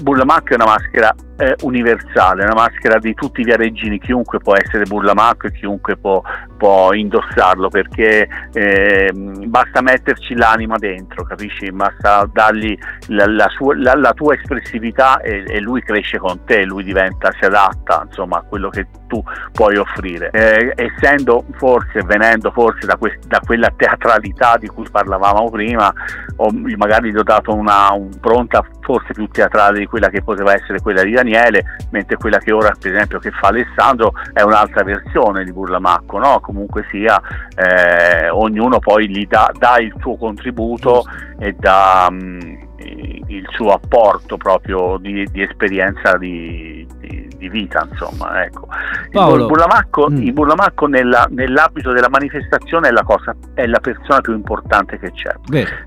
Burlamacco 0.00 0.52
è 0.52 0.54
una 0.54 0.66
maschera 0.66 1.14
eh, 1.40 1.54
universale, 1.62 2.42
una 2.44 2.54
maschera 2.54 2.98
di 2.98 3.14
tutti 3.14 3.40
i 3.40 3.44
viareggini, 3.44 3.98
chiunque 4.00 4.38
può 4.38 4.54
essere 4.56 4.84
Burlamacco 4.84 5.46
e 5.46 5.52
chiunque 5.52 5.96
può, 5.96 6.20
può 6.58 6.92
indossarlo 6.92 7.68
perché 7.68 8.28
ehm, 8.52 9.48
basta 9.48 9.80
metterci 9.80 10.34
l'anima 10.34 10.76
dentro, 10.78 11.24
capisci? 11.24 11.70
Basta 11.70 12.28
dargli 12.32 12.76
la, 13.08 13.26
la 13.26 13.48
sua- 13.48 13.76
la- 13.78 13.94
la 13.94 14.12
tua 14.12 14.34
espressività 14.34 15.20
e, 15.28 15.44
e 15.46 15.60
lui 15.60 15.82
cresce 15.82 16.18
con 16.18 16.44
te, 16.44 16.64
lui 16.64 16.82
diventa, 16.82 17.30
si 17.38 17.44
adatta 17.44 18.04
insomma 18.06 18.38
a 18.38 18.42
quello 18.42 18.70
che 18.70 18.86
tu 19.06 19.22
puoi 19.52 19.76
offrire. 19.76 20.30
Eh, 20.30 20.72
essendo 20.74 21.44
forse, 21.56 22.02
venendo 22.02 22.50
forse 22.50 22.86
da, 22.86 22.96
quest- 22.96 23.26
da 23.26 23.40
quella 23.44 23.70
teatralità 23.76 24.56
di 24.56 24.68
cui 24.68 24.86
parlavamo 24.90 25.50
prima, 25.50 25.92
ho, 26.36 26.50
magari 26.76 27.10
gli 27.10 27.16
ho 27.16 27.22
dato 27.22 27.54
una 27.54 27.94
impronta 27.94 28.64
forse 28.80 29.12
più 29.12 29.28
teatrale 29.28 29.80
di 29.80 29.86
quella 29.86 30.08
che 30.08 30.22
poteva 30.22 30.54
essere 30.54 30.80
quella 30.80 31.02
di 31.02 31.12
Daniele, 31.12 31.76
mentre 31.90 32.16
quella 32.16 32.38
che 32.38 32.52
ora 32.52 32.72
per 32.78 32.92
esempio 32.92 33.18
che 33.18 33.30
fa 33.30 33.48
Alessandro 33.48 34.12
è 34.32 34.40
un'altra 34.42 34.82
versione 34.82 35.44
di 35.44 35.52
Burlamacco, 35.52 36.18
no? 36.18 36.40
comunque 36.40 36.86
sia 36.90 37.20
eh, 37.54 38.30
ognuno 38.30 38.78
poi 38.78 39.08
gli 39.08 39.26
dà, 39.26 39.50
dà 39.58 39.78
il 39.78 39.94
suo 40.00 40.16
contributo 40.16 41.04
e 41.38 41.54
dà 41.58 42.08
mm, 42.10 42.66
il 42.80 43.46
suo 43.50 43.70
apporto 43.70 44.36
proprio 44.36 44.98
di, 44.98 45.24
di 45.30 45.42
esperienza 45.42 46.16
di, 46.16 46.86
di- 46.98 47.27
di 47.38 47.48
vita 47.48 47.86
insomma 47.90 48.42
ecco. 48.44 48.66
il, 49.12 49.46
Burlamacco, 49.46 50.08
Mm. 50.10 50.16
il 50.16 50.32
Burlamacco 50.32 50.86
nella- 50.86 51.26
nell'ambito 51.30 51.92
della 51.92 52.08
manifestazione 52.10 52.88
è 52.88 52.90
la, 52.90 53.02
cosa, 53.04 53.34
è 53.54 53.66
la 53.66 53.78
persona 53.80 54.20
più 54.20 54.34
importante 54.34 54.98
che 54.98 55.12
c'è 55.12 55.32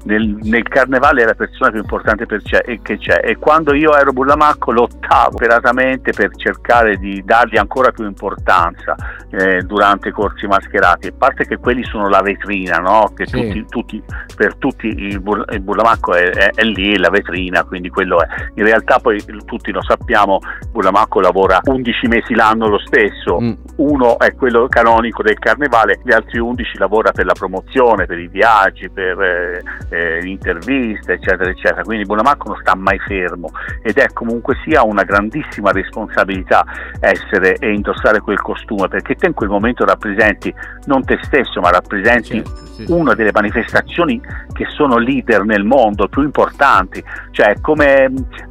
nel, 0.05 0.37
nel 0.41 0.63
carnevale 0.63 1.21
è 1.23 1.25
la 1.25 1.33
persona 1.35 1.69
più 1.69 1.79
importante 1.79 2.25
per 2.25 2.41
c'è- 2.41 2.63
e 2.65 2.79
che 2.81 2.97
c'è 2.97 3.19
e 3.23 3.37
quando 3.37 3.73
io 3.73 3.95
ero 3.95 4.11
Burlamacco 4.13 4.71
lottavo 4.71 5.35
operatamente 5.35 6.11
per 6.13 6.35
cercare 6.35 6.95
di 6.97 7.21
dargli 7.25 7.57
ancora 7.57 7.91
più 7.91 8.05
importanza 8.05 8.95
eh, 9.31 9.61
durante 9.63 10.09
i 10.09 10.11
corsi 10.11 10.47
mascherati 10.47 11.07
a 11.07 11.13
parte 11.17 11.45
che 11.45 11.57
quelli 11.57 11.83
sono 11.83 12.07
la 12.09 12.21
vetrina 12.21 12.77
no? 12.77 13.11
che 13.15 13.25
Sì. 13.27 13.41
tutti, 13.41 13.65
tutti- 13.67 14.03
per 14.35 14.55
tutti 14.55 14.87
il, 14.87 15.19
Bur- 15.19 15.45
il 15.53 15.61
Burlamacco 15.61 16.13
è, 16.13 16.29
è- 16.31 16.51
è 16.53 16.63
lì 16.63 16.97
la 16.97 17.09
vetrina 17.09 17.63
quindi 17.63 17.89
quello 17.89 18.21
è 18.21 18.27
in 18.55 18.63
realtà 18.63 18.99
poi 18.99 19.21
tutti 19.45 19.71
lo 19.71 19.81
sappiamo 19.83 20.39
Burlamacco 20.71 21.19
lavora 21.19 21.39
11 21.63 22.07
mesi 22.07 22.33
l'anno 22.35 22.67
lo 22.67 22.79
stesso 22.79 23.39
Mm. 23.41 23.51
uno 23.77 24.19
è 24.19 24.33
quello 24.35 24.67
canonico 24.67 25.23
del 25.23 25.39
carnevale, 25.39 25.99
gli 26.03 26.11
altri 26.11 26.39
11 26.39 26.77
lavora 26.77 27.11
per 27.11 27.25
la 27.25 27.33
promozione, 27.33 28.05
per 28.05 28.19
i 28.19 28.27
viaggi, 28.27 28.89
per 28.89 29.19
eh, 29.21 29.61
eh, 29.89 30.19
interviste, 30.25 31.13
eccetera, 31.13 31.49
eccetera. 31.49 31.81
Quindi 31.83 32.05
Bonamacco 32.05 32.49
non 32.49 32.57
sta 32.61 32.75
mai 32.75 32.99
fermo 32.99 33.49
ed 33.83 33.97
è 33.97 34.07
comunque 34.13 34.55
sia 34.63 34.83
una 34.83 35.03
grandissima 35.03 35.71
responsabilità 35.71 36.63
essere 36.99 37.55
e 37.55 37.71
indossare 37.73 38.19
quel 38.19 38.39
costume 38.41 38.87
perché 38.87 39.15
te 39.15 39.27
in 39.27 39.33
quel 39.33 39.49
momento 39.49 39.85
rappresenti 39.85 40.53
non 40.85 41.03
te 41.03 41.17
stesso, 41.23 41.59
ma 41.61 41.69
rappresenti 41.71 42.35
Certo, 42.43 42.55
sì, 42.65 42.85
sì. 42.85 42.91
una 42.91 43.13
delle 43.13 43.31
manifestazioni 43.33 44.19
che 44.53 44.65
sono 44.69 44.97
leader 44.97 45.43
nel 45.43 45.63
mondo, 45.63 46.07
più 46.07 46.21
importanti, 46.23 47.03
cioè 47.31 47.55
come 47.61 48.03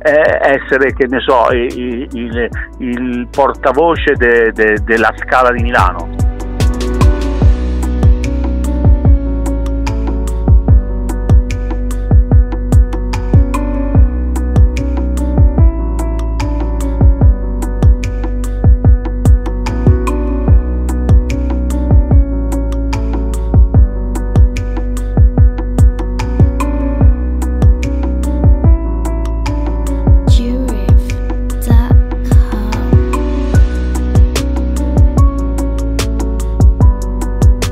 eh, 0.02 0.38
essere, 0.40 0.92
che 0.94 1.06
ne 1.06 1.20
so, 1.20 1.52
i- 1.52 1.68
i- 1.78 2.08
il, 2.12 2.48
il 2.80 3.28
portavoce 3.30 4.14
de- 4.16 4.52
de- 4.52 4.78
della 4.84 5.12
Scala 5.16 5.50
di 5.52 5.62
Milano. 5.62 6.08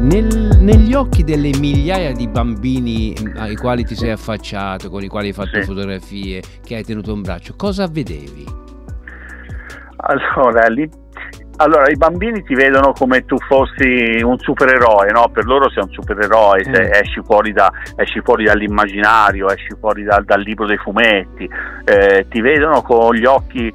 Nel- 0.09 0.57
negli 0.61 0.95
occhi 0.95 1.23
delle 1.23 1.51
migliaia 1.59 2.13
di 2.13 2.29
bambini 2.29 3.15
mm, 3.21 3.37
ai 3.37 3.57
quali 3.57 3.85
ti 3.85 3.95
sei 3.95 4.11
affacciato, 4.11 4.89
con 4.89 5.03
i 5.03 5.09
quali 5.09 5.27
hai 5.29 5.33
fatto 5.35 5.61
Sì. 5.61 5.67
fotografie, 5.67 6.43
che 6.65 6.77
hai 6.77 6.83
tenuto 6.85 7.13
un 7.13 7.21
braccio, 7.21 7.53
cosa 7.57 7.87
vedevi? 7.87 8.47
Allora, 9.97 10.67
lì- 10.69 10.89
allora, 11.57 11.91
i 11.91 11.97
bambini 11.97 12.43
ti 12.45 12.55
vedono 12.55 12.93
come 12.93 13.25
tu 13.27 13.37
fossi 13.49 14.21
un 14.23 14.39
supereroe, 14.39 15.11
no? 15.11 15.29
Per 15.31 15.45
loro 15.45 15.69
sei 15.71 15.83
un 15.83 15.91
supereroe, 15.91 16.63
se 16.65 16.71
Mm. 16.71 16.93
esci, 16.93 17.21
fuori 17.25 17.53
da- 17.53 17.71
esci 17.97 18.21
fuori 18.23 18.45
dall'immaginario, 18.45 19.49
esci 19.51 19.75
fuori 19.81 20.05
dal, 20.05 20.25
dal 20.25 20.41
libro 20.41 20.67
dei 20.67 20.77
fumetti, 20.79 21.51
eh, 21.85 22.27
ti 22.31 22.41
vedono 22.41 22.81
con 22.81 23.15
gli 23.15 23.25
occhi, 23.27 23.71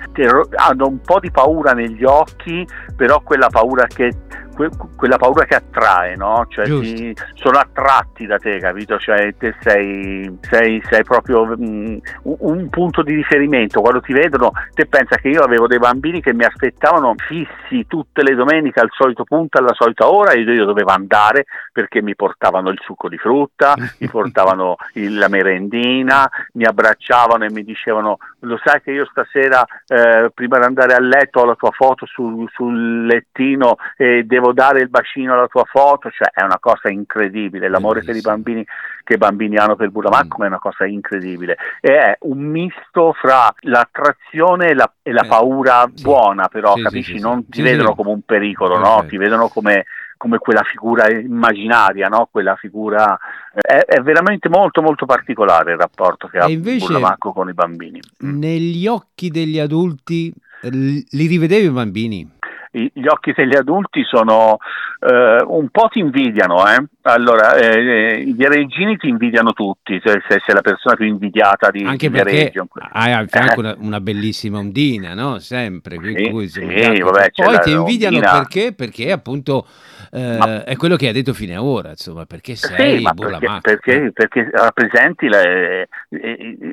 hanno 0.55 0.87
un 0.87 0.99
po' 1.01 1.19
di 1.19 1.29
paura 1.29 1.73
negli 1.73 2.05
occhi, 2.05 2.65
però 2.95 3.19
quella 3.21 3.49
paura 3.49 3.85
che, 3.85 4.11
que- 4.53 4.69
quella 4.95 5.17
paura 5.17 5.45
che 5.45 5.55
attrae, 5.55 6.15
no? 6.15 6.45
Cioè 6.49 6.65
ti- 6.81 7.15
sono 7.33 7.57
attratti 7.57 8.25
da 8.25 8.37
te, 8.37 8.59
capito? 8.59 8.97
Cioè 8.99 9.35
te 9.37 9.55
sei, 9.61 10.37
sei, 10.41 10.81
sei 10.89 11.03
proprio 11.03 11.41
un, 11.43 11.99
un 12.23 12.69
punto 12.69 13.01
di 13.01 13.13
riferimento, 13.15 13.81
quando 13.81 14.01
ti 14.01 14.13
vedono 14.13 14.51
te 14.73 14.85
pensa 14.85 15.17
che 15.17 15.29
io 15.29 15.41
avevo 15.43 15.67
dei 15.67 15.79
bambini 15.79 16.21
che 16.21 16.33
mi 16.33 16.43
aspettavano 16.43 17.15
fissi 17.17 17.85
tutte 17.87 18.23
le 18.23 18.35
domeniche 18.35 18.79
al 18.79 18.89
solito 18.91 19.23
punto, 19.23 19.57
alla 19.57 19.73
solita 19.73 20.09
ora 20.09 20.31
e 20.31 20.39
io 20.41 20.65
dovevo 20.65 20.91
andare 20.91 21.45
perché 21.71 22.01
mi 22.01 22.15
portavano 22.15 22.69
il 22.69 22.79
succo 22.81 23.09
di 23.09 23.17
frutta, 23.17 23.75
mi 23.99 24.07
portavano 24.07 24.75
il- 24.93 25.17
la 25.17 25.27
merendina, 25.27 26.29
mi 26.53 26.65
abbracciavano 26.65 27.45
e 27.45 27.51
mi 27.51 27.63
dicevano 27.63 28.17
lo 28.39 28.59
sai 28.63 28.81
che 28.81 28.91
io 28.91 29.05
stasera 29.05 29.63
eh, 29.87 30.29
prima 30.33 30.57
di 30.59 30.65
andare 30.65 30.93
a 30.93 30.99
letto 30.99 31.39
ho 31.41 31.45
la 31.45 31.55
tua 31.55 31.71
foto 31.71 32.05
sul, 32.05 32.47
sul 32.51 33.05
lettino 33.05 33.77
e 33.95 34.23
devo 34.25 34.42
dare 34.51 34.81
il 34.81 34.89
bacino 34.89 35.33
alla 35.33 35.47
tua 35.47 35.63
foto, 35.65 36.09
cioè 36.09 36.27
è 36.33 36.43
una 36.43 36.59
cosa 36.59 36.89
incredibile, 36.89 37.69
l'amore 37.69 38.03
per 38.03 38.15
i 38.15 38.21
bambini 38.21 38.65
che 39.05 39.13
i 39.13 39.17
bambini 39.17 39.57
hanno 39.57 39.75
per 39.75 39.89
Buramacco 39.89 40.37
Mm. 40.39 40.43
è 40.43 40.47
una 40.47 40.59
cosa 40.59 40.85
incredibile 40.85 41.57
e 41.81 41.91
è 41.97 42.17
un 42.21 42.39
misto 42.39 43.13
fra 43.13 43.53
l'attrazione 43.61 44.67
e 44.69 44.73
la, 44.73 44.91
e 45.01 45.11
la 45.11 45.23
Eh, 45.23 45.27
paura 45.27 45.89
sì. 45.93 46.03
buona 46.03 46.47
però 46.47 46.75
Sì, 46.75 46.81
capisci 46.83 47.15
sì, 47.17 47.21
non 47.21 47.47
ti 47.47 47.61
vedono 47.61 47.95
come 47.95 48.09
un 48.11 48.21
pericolo 48.21 48.75
no? 48.77 48.83
Perfetto. 48.83 49.07
ti 49.07 49.17
vedono 49.17 49.47
come 49.49 49.85
come 50.15 50.37
quella 50.37 50.63
figura 50.63 51.09
immaginaria, 51.09 52.07
no? 52.07 52.29
quella 52.31 52.55
figura 52.55 53.19
è, 53.53 53.75
è 53.83 53.99
veramente 53.99 54.47
molto 54.47 54.81
molto 54.81 55.05
particolare 55.05 55.73
il 55.73 55.77
rapporto 55.77 56.27
che 56.29 56.37
E 56.37 56.39
ha 56.39 56.47
Burlamacco 56.47 57.33
con 57.33 57.49
i 57.49 57.53
bambini. 57.53 57.99
Mm. 58.23 58.39
Negli 58.39 58.87
occhi 58.87 59.27
degli 59.29 59.59
adulti 59.59 60.33
eh, 60.61 60.69
li 60.71 61.27
rivedevi 61.27 61.65
i 61.65 61.71
bambini? 61.71 62.31
Gli 62.75 63.05
occhi 63.07 63.33
degli 63.35 63.55
adulti 63.55 64.03
sono 64.03 64.57
eh, 64.99 65.43
un 65.45 65.69
po' 65.69 65.89
ti 65.91 65.99
invidiano, 65.99 66.65
eh? 66.67 66.83
allora 67.03 67.55
eh, 67.55 67.77
eh, 67.77 68.15
i 68.21 68.33
viareggini 68.33 68.97
ti 68.97 69.09
invidiano 69.09 69.53
tutti, 69.53 70.01
se 70.03 70.23
se 70.27 70.41
sei 70.43 70.55
la 70.55 70.61
persona 70.61 70.95
più 70.95 71.05
invidiata 71.05 71.69
di, 71.69 71.83
Anche 71.83 72.09
di 72.09 72.15
perché 72.17 72.31
Viareggio. 72.31 72.67
hai 72.93 73.11
al 73.13 73.29
fianco 73.29 73.55
Eh. 73.55 73.59
una, 73.59 73.75
una 73.77 73.99
bellissima 74.01 74.57
ondina, 74.57 75.13
no? 75.13 75.37
Sempre. 75.37 75.99
Sì, 76.01 76.29
cui, 76.31 76.47
sì, 76.47 76.65
vabbè, 76.65 77.31
Poi 77.35 77.59
ti 77.59 77.71
invidiano 77.71 78.17
ondina. 78.17 78.31
perché? 78.39 78.73
Perché 78.73 79.11
appunto 79.11 79.67
eh, 80.11 80.37
Ma- 80.37 80.63
è 80.63 80.75
quello 80.75 80.95
che 80.95 81.07
hai 81.07 81.13
detto 81.13 81.33
fino 81.33 81.53
ad 81.53 81.65
ora, 81.65 81.89
insomma, 81.89 82.25
perché 82.25 82.55
sei 82.55 82.97
Sì, 83.05 83.09
perché, 83.15 83.59
perché, 83.61 84.11
perché 84.13 84.49
rappresenti, 84.51 85.27
eh, 85.27 85.87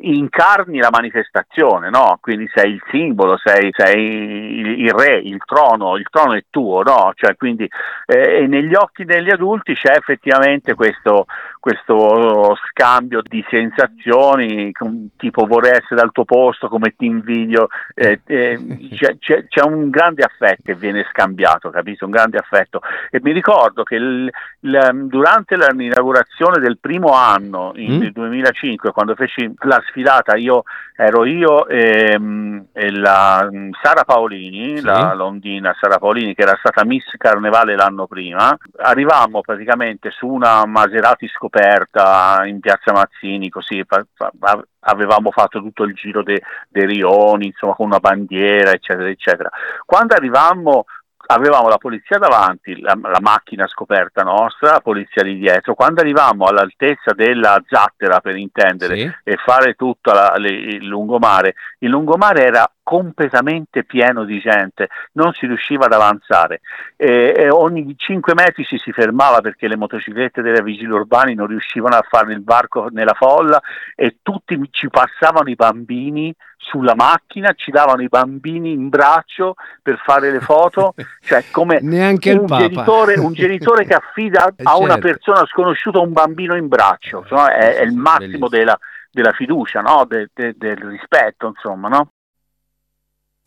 incarni 0.02 0.78
la 0.78 0.90
manifestazione, 0.90 1.90
no? 1.90 2.18
quindi 2.20 2.48
sei 2.54 2.72
il 2.72 2.82
simbolo, 2.90 3.38
sei, 3.42 3.70
sei 3.72 4.82
il 4.82 4.90
re, 4.92 5.18
il 5.18 5.38
trono, 5.44 5.89
trono, 5.90 5.96
il 5.96 6.06
trono 6.10 6.34
è 6.34 6.44
tuo, 6.50 6.82
no? 6.82 7.12
Cioè, 7.14 7.36
quindi, 7.36 7.68
eh, 8.06 8.42
e 8.42 8.46
negli 8.46 8.74
occhi 8.74 9.04
degli 9.04 9.30
adulti 9.30 9.74
c'è 9.74 9.96
effettivamente 9.96 10.74
questo, 10.74 11.26
questo 11.58 12.56
scambio 12.68 13.20
di 13.22 13.44
sensazioni, 13.48 14.72
tipo 15.16 15.46
vorrei 15.46 15.72
essere 15.72 16.00
al 16.00 16.12
tuo 16.12 16.24
posto, 16.24 16.68
come 16.68 16.94
ti 16.96 17.06
invidio, 17.06 17.68
eh, 17.94 18.20
eh, 18.26 18.88
c'è, 18.94 19.16
c'è- 19.18 19.46
c'è 19.48 19.62
un 19.64 19.90
grande 19.90 20.22
affetto 20.22 20.62
che 20.64 20.74
viene 20.74 21.06
scambiato, 21.10 21.70
capito? 21.70 22.04
Un 22.04 22.10
grande 22.10 22.38
affetto. 22.38 22.80
E 23.10 23.20
mi 23.22 23.32
ricordo 23.32 23.82
che 23.82 23.96
il- 23.96 24.30
il- 24.60 25.06
durante 25.08 25.56
la- 25.56 25.68
l'inaugurazione 25.72 26.58
del 26.58 26.78
primo 26.78 27.12
anno, 27.14 27.72
in- 27.76 27.96
Mm. 27.96 28.00
nel 28.00 28.12
2005, 28.12 28.92
quando 28.92 29.14
feci 29.14 29.52
la 29.62 29.82
sfilata, 29.88 30.36
io 30.36 30.62
ero 30.96 31.24
io 31.24 31.66
e, 31.66 32.16
mm, 32.18 32.58
e 32.72 32.90
la 32.90 33.48
mm, 33.50 33.70
Sara 33.82 34.04
Paolini, 34.04 34.78
Sì. 34.78 34.84
la 34.84 35.14
londina 35.14 35.74
Sara 35.80 35.98
Paolini, 35.98 36.34
che 36.34 36.42
era 36.42 36.56
stata 36.58 36.84
Miss 36.84 37.04
Carnevale 37.16 37.74
l'anno 37.74 38.06
prima, 38.06 38.54
arrivammo 38.78 39.40
praticamente 39.40 40.10
su 40.10 40.26
una 40.26 40.66
Maserati 40.66 41.26
scoperta 41.28 42.42
in 42.44 42.60
piazza 42.60 42.92
Mazzini, 42.92 43.48
così 43.48 43.82
fa- 43.86 44.04
fa- 44.14 44.30
a- 44.40 44.64
avevamo 44.80 45.30
fatto 45.30 45.60
tutto 45.60 45.84
il 45.84 45.94
giro 45.94 46.22
de- 46.22 46.42
dei 46.68 46.86
rioni, 46.86 47.46
insomma 47.46 47.74
con 47.74 47.86
una 47.86 47.98
bandiera, 48.00 48.72
eccetera, 48.72 49.08
eccetera. 49.08 49.48
Quando 49.86 50.14
arrivammo 50.14 50.84
avevamo 51.26 51.68
la 51.68 51.76
polizia 51.78 52.18
davanti, 52.18 52.80
la, 52.80 52.98
la 53.00 53.20
macchina 53.20 53.68
scoperta 53.68 54.22
nostra, 54.24 54.72
la 54.72 54.80
polizia 54.80 55.22
lì 55.22 55.38
dietro. 55.38 55.74
Quando 55.74 56.00
arrivammo 56.00 56.46
all'altezza 56.46 57.12
della 57.12 57.62
zattera, 57.68 58.18
per 58.20 58.34
intendere, 58.36 58.96
Sì. 58.96 59.12
e 59.22 59.36
fare 59.36 59.74
tutto 59.74 60.10
la- 60.12 60.34
le- 60.38 60.48
il 60.50 60.86
lungomare, 60.86 61.54
il 61.78 61.88
lungomare 61.90 62.44
era 62.44 62.68
completamente 62.82 63.84
pieno 63.84 64.24
di 64.24 64.40
gente, 64.40 64.88
non 65.12 65.32
si 65.32 65.46
riusciva 65.46 65.86
ad 65.86 65.92
avanzare 65.92 66.60
e, 66.96 67.34
e 67.36 67.50
ogni 67.50 67.94
5 67.96 68.34
metri 68.34 68.64
ci 68.64 68.78
si 68.78 68.92
fermava 68.92 69.40
perché 69.40 69.68
le 69.68 69.76
motociclette 69.76 70.42
dei 70.42 70.62
vigili 70.62 70.90
urbani 70.90 71.34
non 71.34 71.46
riuscivano 71.46 71.96
a 71.96 72.04
fare 72.08 72.32
il 72.32 72.42
varco 72.42 72.88
nella 72.90 73.14
folla 73.14 73.60
e 73.94 74.18
tutti 74.22 74.58
ci 74.70 74.88
passavano 74.88 75.50
i 75.50 75.54
bambini 75.54 76.34
sulla 76.56 76.94
macchina, 76.94 77.52
ci 77.54 77.70
davano 77.70 78.02
i 78.02 78.08
bambini 78.08 78.72
in 78.72 78.88
braccio 78.88 79.54
per 79.82 79.98
fare 80.04 80.30
le 80.30 80.40
foto, 80.40 80.94
cioè 81.20 81.44
come 81.50 81.78
Neanche 81.80 82.32
un 82.32 82.46
genitore, 82.46 83.18
un 83.18 83.32
genitore 83.32 83.86
che 83.86 83.94
affida 83.94 84.48
Eh, 84.60 84.62
a 84.64 84.76
una 84.76 84.94
certo. 84.94 85.06
persona 85.06 85.46
sconosciuta 85.46 86.00
un 86.00 86.12
bambino 86.12 86.54
in 86.54 86.68
braccio, 86.68 87.24
no? 87.30 87.46
è, 87.46 87.76
è 87.76 87.82
il 87.82 87.94
massimo 87.94 88.18
Bellissimo. 88.18 88.48
della, 88.48 88.78
della 89.10 89.32
fiducia, 89.32 89.80
no? 89.80 90.04
De- 90.06 90.30
de- 90.34 90.54
del 90.56 90.76
rispetto, 90.76 91.46
insomma, 91.46 91.88
no? 91.88 92.12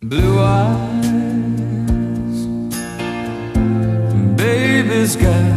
Blue 0.06 0.38
eyes, 0.38 1.08
baby's 4.36 5.16
got 5.16 5.56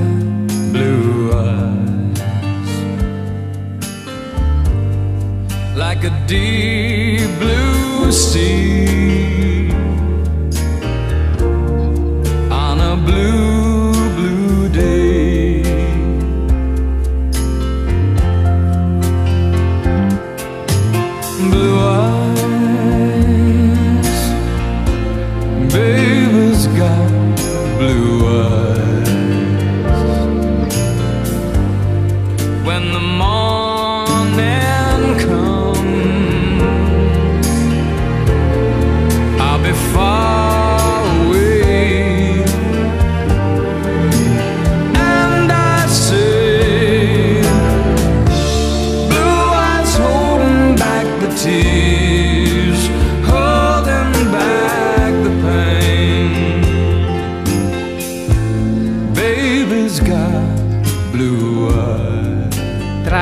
blue 0.73 1.33
eyes, 1.33 2.21
like 5.77 6.05
a 6.05 6.11
deep 6.29 7.29
blue 7.41 8.13
sea 8.13 9.26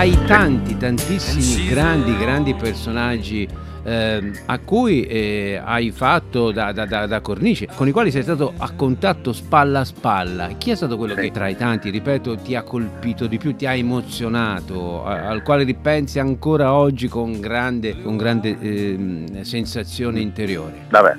Tra 0.04 0.12
i 0.12 0.26
tanti, 0.26 0.76
tantissimi 0.76 1.66
grandi, 1.66 2.14
grandi 2.18 2.52
personaggi 2.52 3.48
ehm, 3.84 4.32
a 4.44 4.58
cui 4.58 5.00
eh, 5.06 5.58
hai 5.64 5.92
fatto 5.92 6.50
da, 6.52 6.72
da- 6.72 6.84
da- 6.84 7.06
da 7.06 7.20
cornice, 7.22 7.68
con 7.74 7.88
i 7.88 7.90
quali 7.90 8.10
sei 8.10 8.20
stato 8.22 8.52
a 8.58 8.70
contatto 8.76 9.32
spalla 9.32 9.80
a 9.80 9.84
spalla, 9.86 10.48
chi 10.58 10.72
è 10.72 10.74
stato 10.74 10.98
quello 10.98 11.14
Sì. 11.14 11.20
che 11.22 11.30
tra 11.30 11.48
i 11.48 11.56
tanti, 11.56 11.88
ripeto, 11.88 12.36
ti 12.36 12.54
ha 12.54 12.60
colpito 12.60 13.26
di 13.26 13.38
più, 13.38 13.56
ti 13.56 13.64
ha 13.64 13.72
emozionato, 13.74 15.06
a- 15.06 15.26
al 15.26 15.42
quale 15.42 15.64
ripensi 15.64 16.18
ancora 16.18 16.74
oggi 16.74 17.08
con 17.08 17.40
grande, 17.40 18.02
con 18.02 18.18
grande 18.18 18.58
ehm, 18.60 19.40
sensazione 19.40 20.20
interiore? 20.20 20.84
Vabbè, 20.90 21.16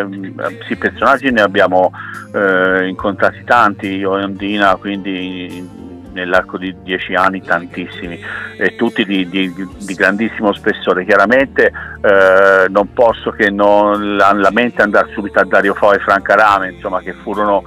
ehm, 0.00 0.34
sì, 0.66 0.74
personaggi 0.74 1.30
ne 1.30 1.40
abbiamo 1.40 1.92
eh, 2.34 2.88
incontrati 2.88 3.44
tanti, 3.44 3.86
io 3.86 4.18
e 4.18 4.24
Ondina, 4.24 4.74
quindi 4.74 5.82
nell'arco 6.14 6.56
di 6.56 6.74
dieci 6.82 7.14
anni 7.14 7.42
tantissimi, 7.42 8.18
e 8.56 8.76
tutti 8.76 9.04
di, 9.04 9.28
di- 9.28 9.52
di 9.52 9.94
grandissimo 9.94 10.54
spessore. 10.54 11.04
Chiaramente 11.04 11.66
eh, 12.00 12.68
non 12.70 12.92
posso 12.94 13.30
che 13.32 13.50
non 13.50 14.16
la, 14.16 14.32
la 14.32 14.50
mente 14.50 14.80
andare 14.80 15.10
subito 15.12 15.40
a 15.40 15.44
Dario 15.44 15.74
Fo 15.74 15.92
e 15.92 15.98
Franca 15.98 16.34
Rame, 16.34 16.72
insomma, 16.72 17.00
che 17.00 17.12
furono 17.12 17.62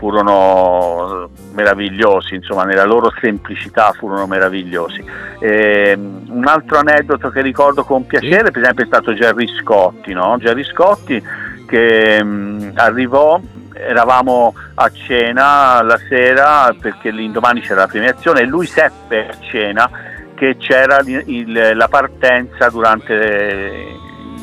furono 0.00 1.28
meravigliosi, 1.52 2.34
insomma, 2.34 2.64
nella 2.64 2.86
loro 2.86 3.12
semplicità 3.20 3.92
furono 3.92 4.26
meravigliosi. 4.26 5.04
Ehm, 5.40 6.22
un 6.28 6.46
altro 6.46 6.78
aneddoto 6.78 7.28
che 7.28 7.42
ricordo 7.42 7.84
con 7.84 8.06
piacere, 8.06 8.50
per 8.50 8.62
esempio, 8.62 8.84
è 8.84 8.86
stato 8.86 9.12
Gerry 9.12 9.46
Scotti, 9.58 10.14
no? 10.14 10.38
Gerry 10.38 10.64
Scotti 10.64 11.22
che 11.66 12.24
mh, 12.24 12.72
arrivò, 12.76 13.38
eravamo 13.86 14.54
a 14.74 14.90
cena 14.90 15.82
la 15.82 15.98
sera 16.08 16.74
perché 16.80 17.10
l'indomani 17.10 17.60
c'era 17.60 17.80
la 17.82 17.86
premiazione 17.86 18.40
e 18.40 18.44
lui 18.46 18.66
seppe 18.66 19.28
a 19.28 19.34
cena 19.40 19.90
che 20.34 20.56
c'era 20.58 21.00
il- 21.04 21.72
la 21.74 21.88
partenza 21.88 22.68
durante 22.70 23.98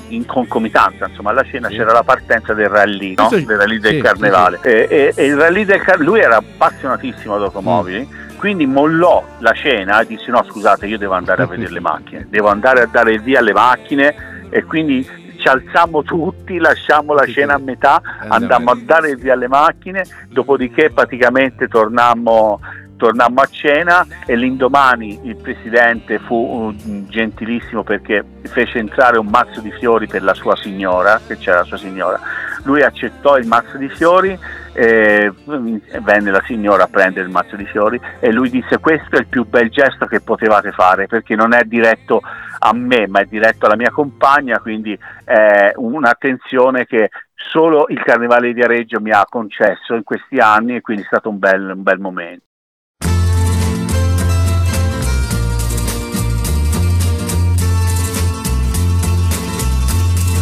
in 0.10 0.26
concomitanza, 0.26 1.08
insomma 1.08 1.32
alla 1.32 1.43
cena 1.43 1.67
Sì. 1.67 1.76
c'era 1.76 1.91
la 1.91 2.04
partenza 2.04 2.54
del 2.54 2.69
rally, 2.69 3.13
no? 3.15 3.28
Questo- 3.28 3.45
del 3.47 3.58
rally 3.58 3.78
del 3.80 3.93
sì, 3.95 4.02
carnevale 4.02 4.60
E, 4.62 4.88
e- 4.89 5.13
e 5.15 5.26
il 5.26 5.36
rally 5.36 5.65
del 5.65 5.82
car- 5.82 6.00
lui 6.00 6.19
era 6.21 6.38
appassionatissimo 6.38 7.36
ad 7.36 7.41
automobili 7.41 8.08
quindi 8.38 8.65
mollò 8.67 9.26
la 9.39 9.52
cena 9.54 10.00
e 10.02 10.06
disse 10.06 10.30
no 10.32 10.43
scusate 10.47 10.86
io 10.86 10.97
devo 11.00 11.13
andare 11.15 11.41
a 11.43 11.47
vedere 11.47 11.71
le 11.71 11.80
macchine 11.82 12.26
devo 12.30 12.47
andare 12.50 12.84
a 12.84 12.86
dare 12.86 13.13
il 13.13 13.21
via 13.21 13.39
alle 13.39 13.52
macchine 13.52 14.45
e 14.50 14.63
quindi 14.63 15.06
ci 15.38 15.47
alzammo 15.47 16.04
tutti 16.04 16.58
lasciammo 16.58 17.13
la 17.13 17.26
cena 17.26 17.56
a 17.56 17.60
metà 17.60 18.02
andammo 18.28 18.71
a 18.71 18.78
dare 18.80 19.15
via 19.15 19.34
alle 19.34 19.47
macchine 19.47 20.04
dopodiché 20.30 20.89
praticamente 20.89 21.67
tornammo 21.67 22.60
tornammo 22.97 23.41
a 23.41 23.45
cena 23.45 24.06
e 24.26 24.36
l'indomani 24.36 25.19
il 25.23 25.38
presidente 25.38 26.19
fu 26.19 26.73
gentilissimo 27.08 27.84
perché 27.84 28.23
fece 28.43 28.80
entrare 28.80 29.17
un 29.17 29.28
mazzo 29.28 29.62
di 29.62 29.71
fiori 29.71 30.08
per 30.08 30.23
la 30.23 30.34
sua 30.34 30.56
signora, 30.58 31.21
che 31.26 31.38
c'era 31.38 31.60
la 31.60 31.63
sua 31.63 31.78
signora. 31.78 32.19
Lui 32.63 32.82
accettò 32.82 33.38
il 33.38 33.47
mazzo 33.47 33.78
di 33.78 33.88
fiori, 33.88 34.38
eh, 34.77 35.33
venne 35.43 36.29
la 36.29 36.43
signora 36.45 36.83
a 36.83 36.87
prendere 36.87 37.25
il 37.25 37.31
mazzo 37.31 37.55
di 37.55 37.65
fiori 37.65 37.99
e 38.19 38.31
lui 38.31 38.51
disse 38.51 38.77
questo 38.77 39.15
è 39.15 39.19
il 39.19 39.25
più 39.25 39.43
bel 39.43 39.71
gesto 39.71 40.05
che 40.05 40.21
potevate 40.21 40.71
fare 40.71 41.07
perché 41.07 41.35
non 41.35 41.53
è 41.53 41.63
diretto 41.63 42.21
a 42.59 42.73
me 42.73 43.07
ma 43.07 43.21
è 43.21 43.25
diretto 43.25 43.65
alla 43.65 43.75
mia 43.75 43.89
compagna, 43.89 44.59
quindi 44.59 44.97
è 45.23 45.73
un'attenzione 45.75 46.85
che 46.85 47.09
solo 47.33 47.85
il 47.89 48.03
Carnevale 48.03 48.53
di 48.53 48.61
Areggio 48.61 48.99
mi 48.99 49.11
ha 49.11 49.25
concesso 49.27 49.95
in 49.95 50.03
questi 50.03 50.37
anni 50.37 50.75
e 50.75 50.81
quindi 50.81 51.01
è 51.01 51.07
stato 51.07 51.29
un 51.29 51.39
bel, 51.39 51.71
un 51.75 51.83
bel 51.83 51.99
momento. 51.99 52.45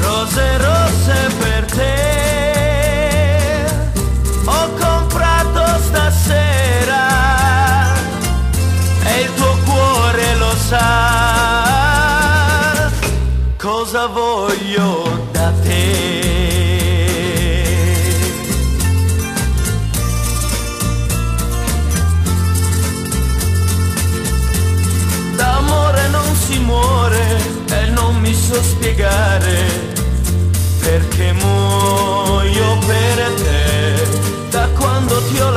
Rose 0.02 0.58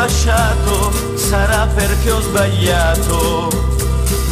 lasciato 0.09 1.17
sarà 1.17 1.69
perché 1.75 2.11
ho 2.11 2.21
sbagliato, 2.21 3.51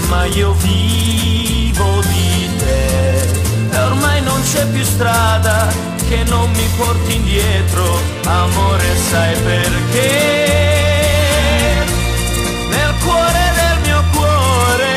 ma 0.08 0.24
io 0.24 0.52
vivo 0.54 2.00
di 2.00 2.50
te. 2.56 3.20
E 3.70 3.78
ormai 3.78 4.22
non 4.22 4.40
c'è 4.42 4.66
più 4.68 4.82
strada 4.82 5.68
che 6.08 6.24
non 6.24 6.50
mi 6.52 6.66
porti 6.78 7.16
indietro, 7.16 8.00
amore 8.24 8.96
sai 9.10 9.36
perché. 9.42 10.44
Nel 12.70 12.94
cuore 13.04 13.52
del 13.60 13.78
mio 13.84 14.02
cuore 14.12 14.94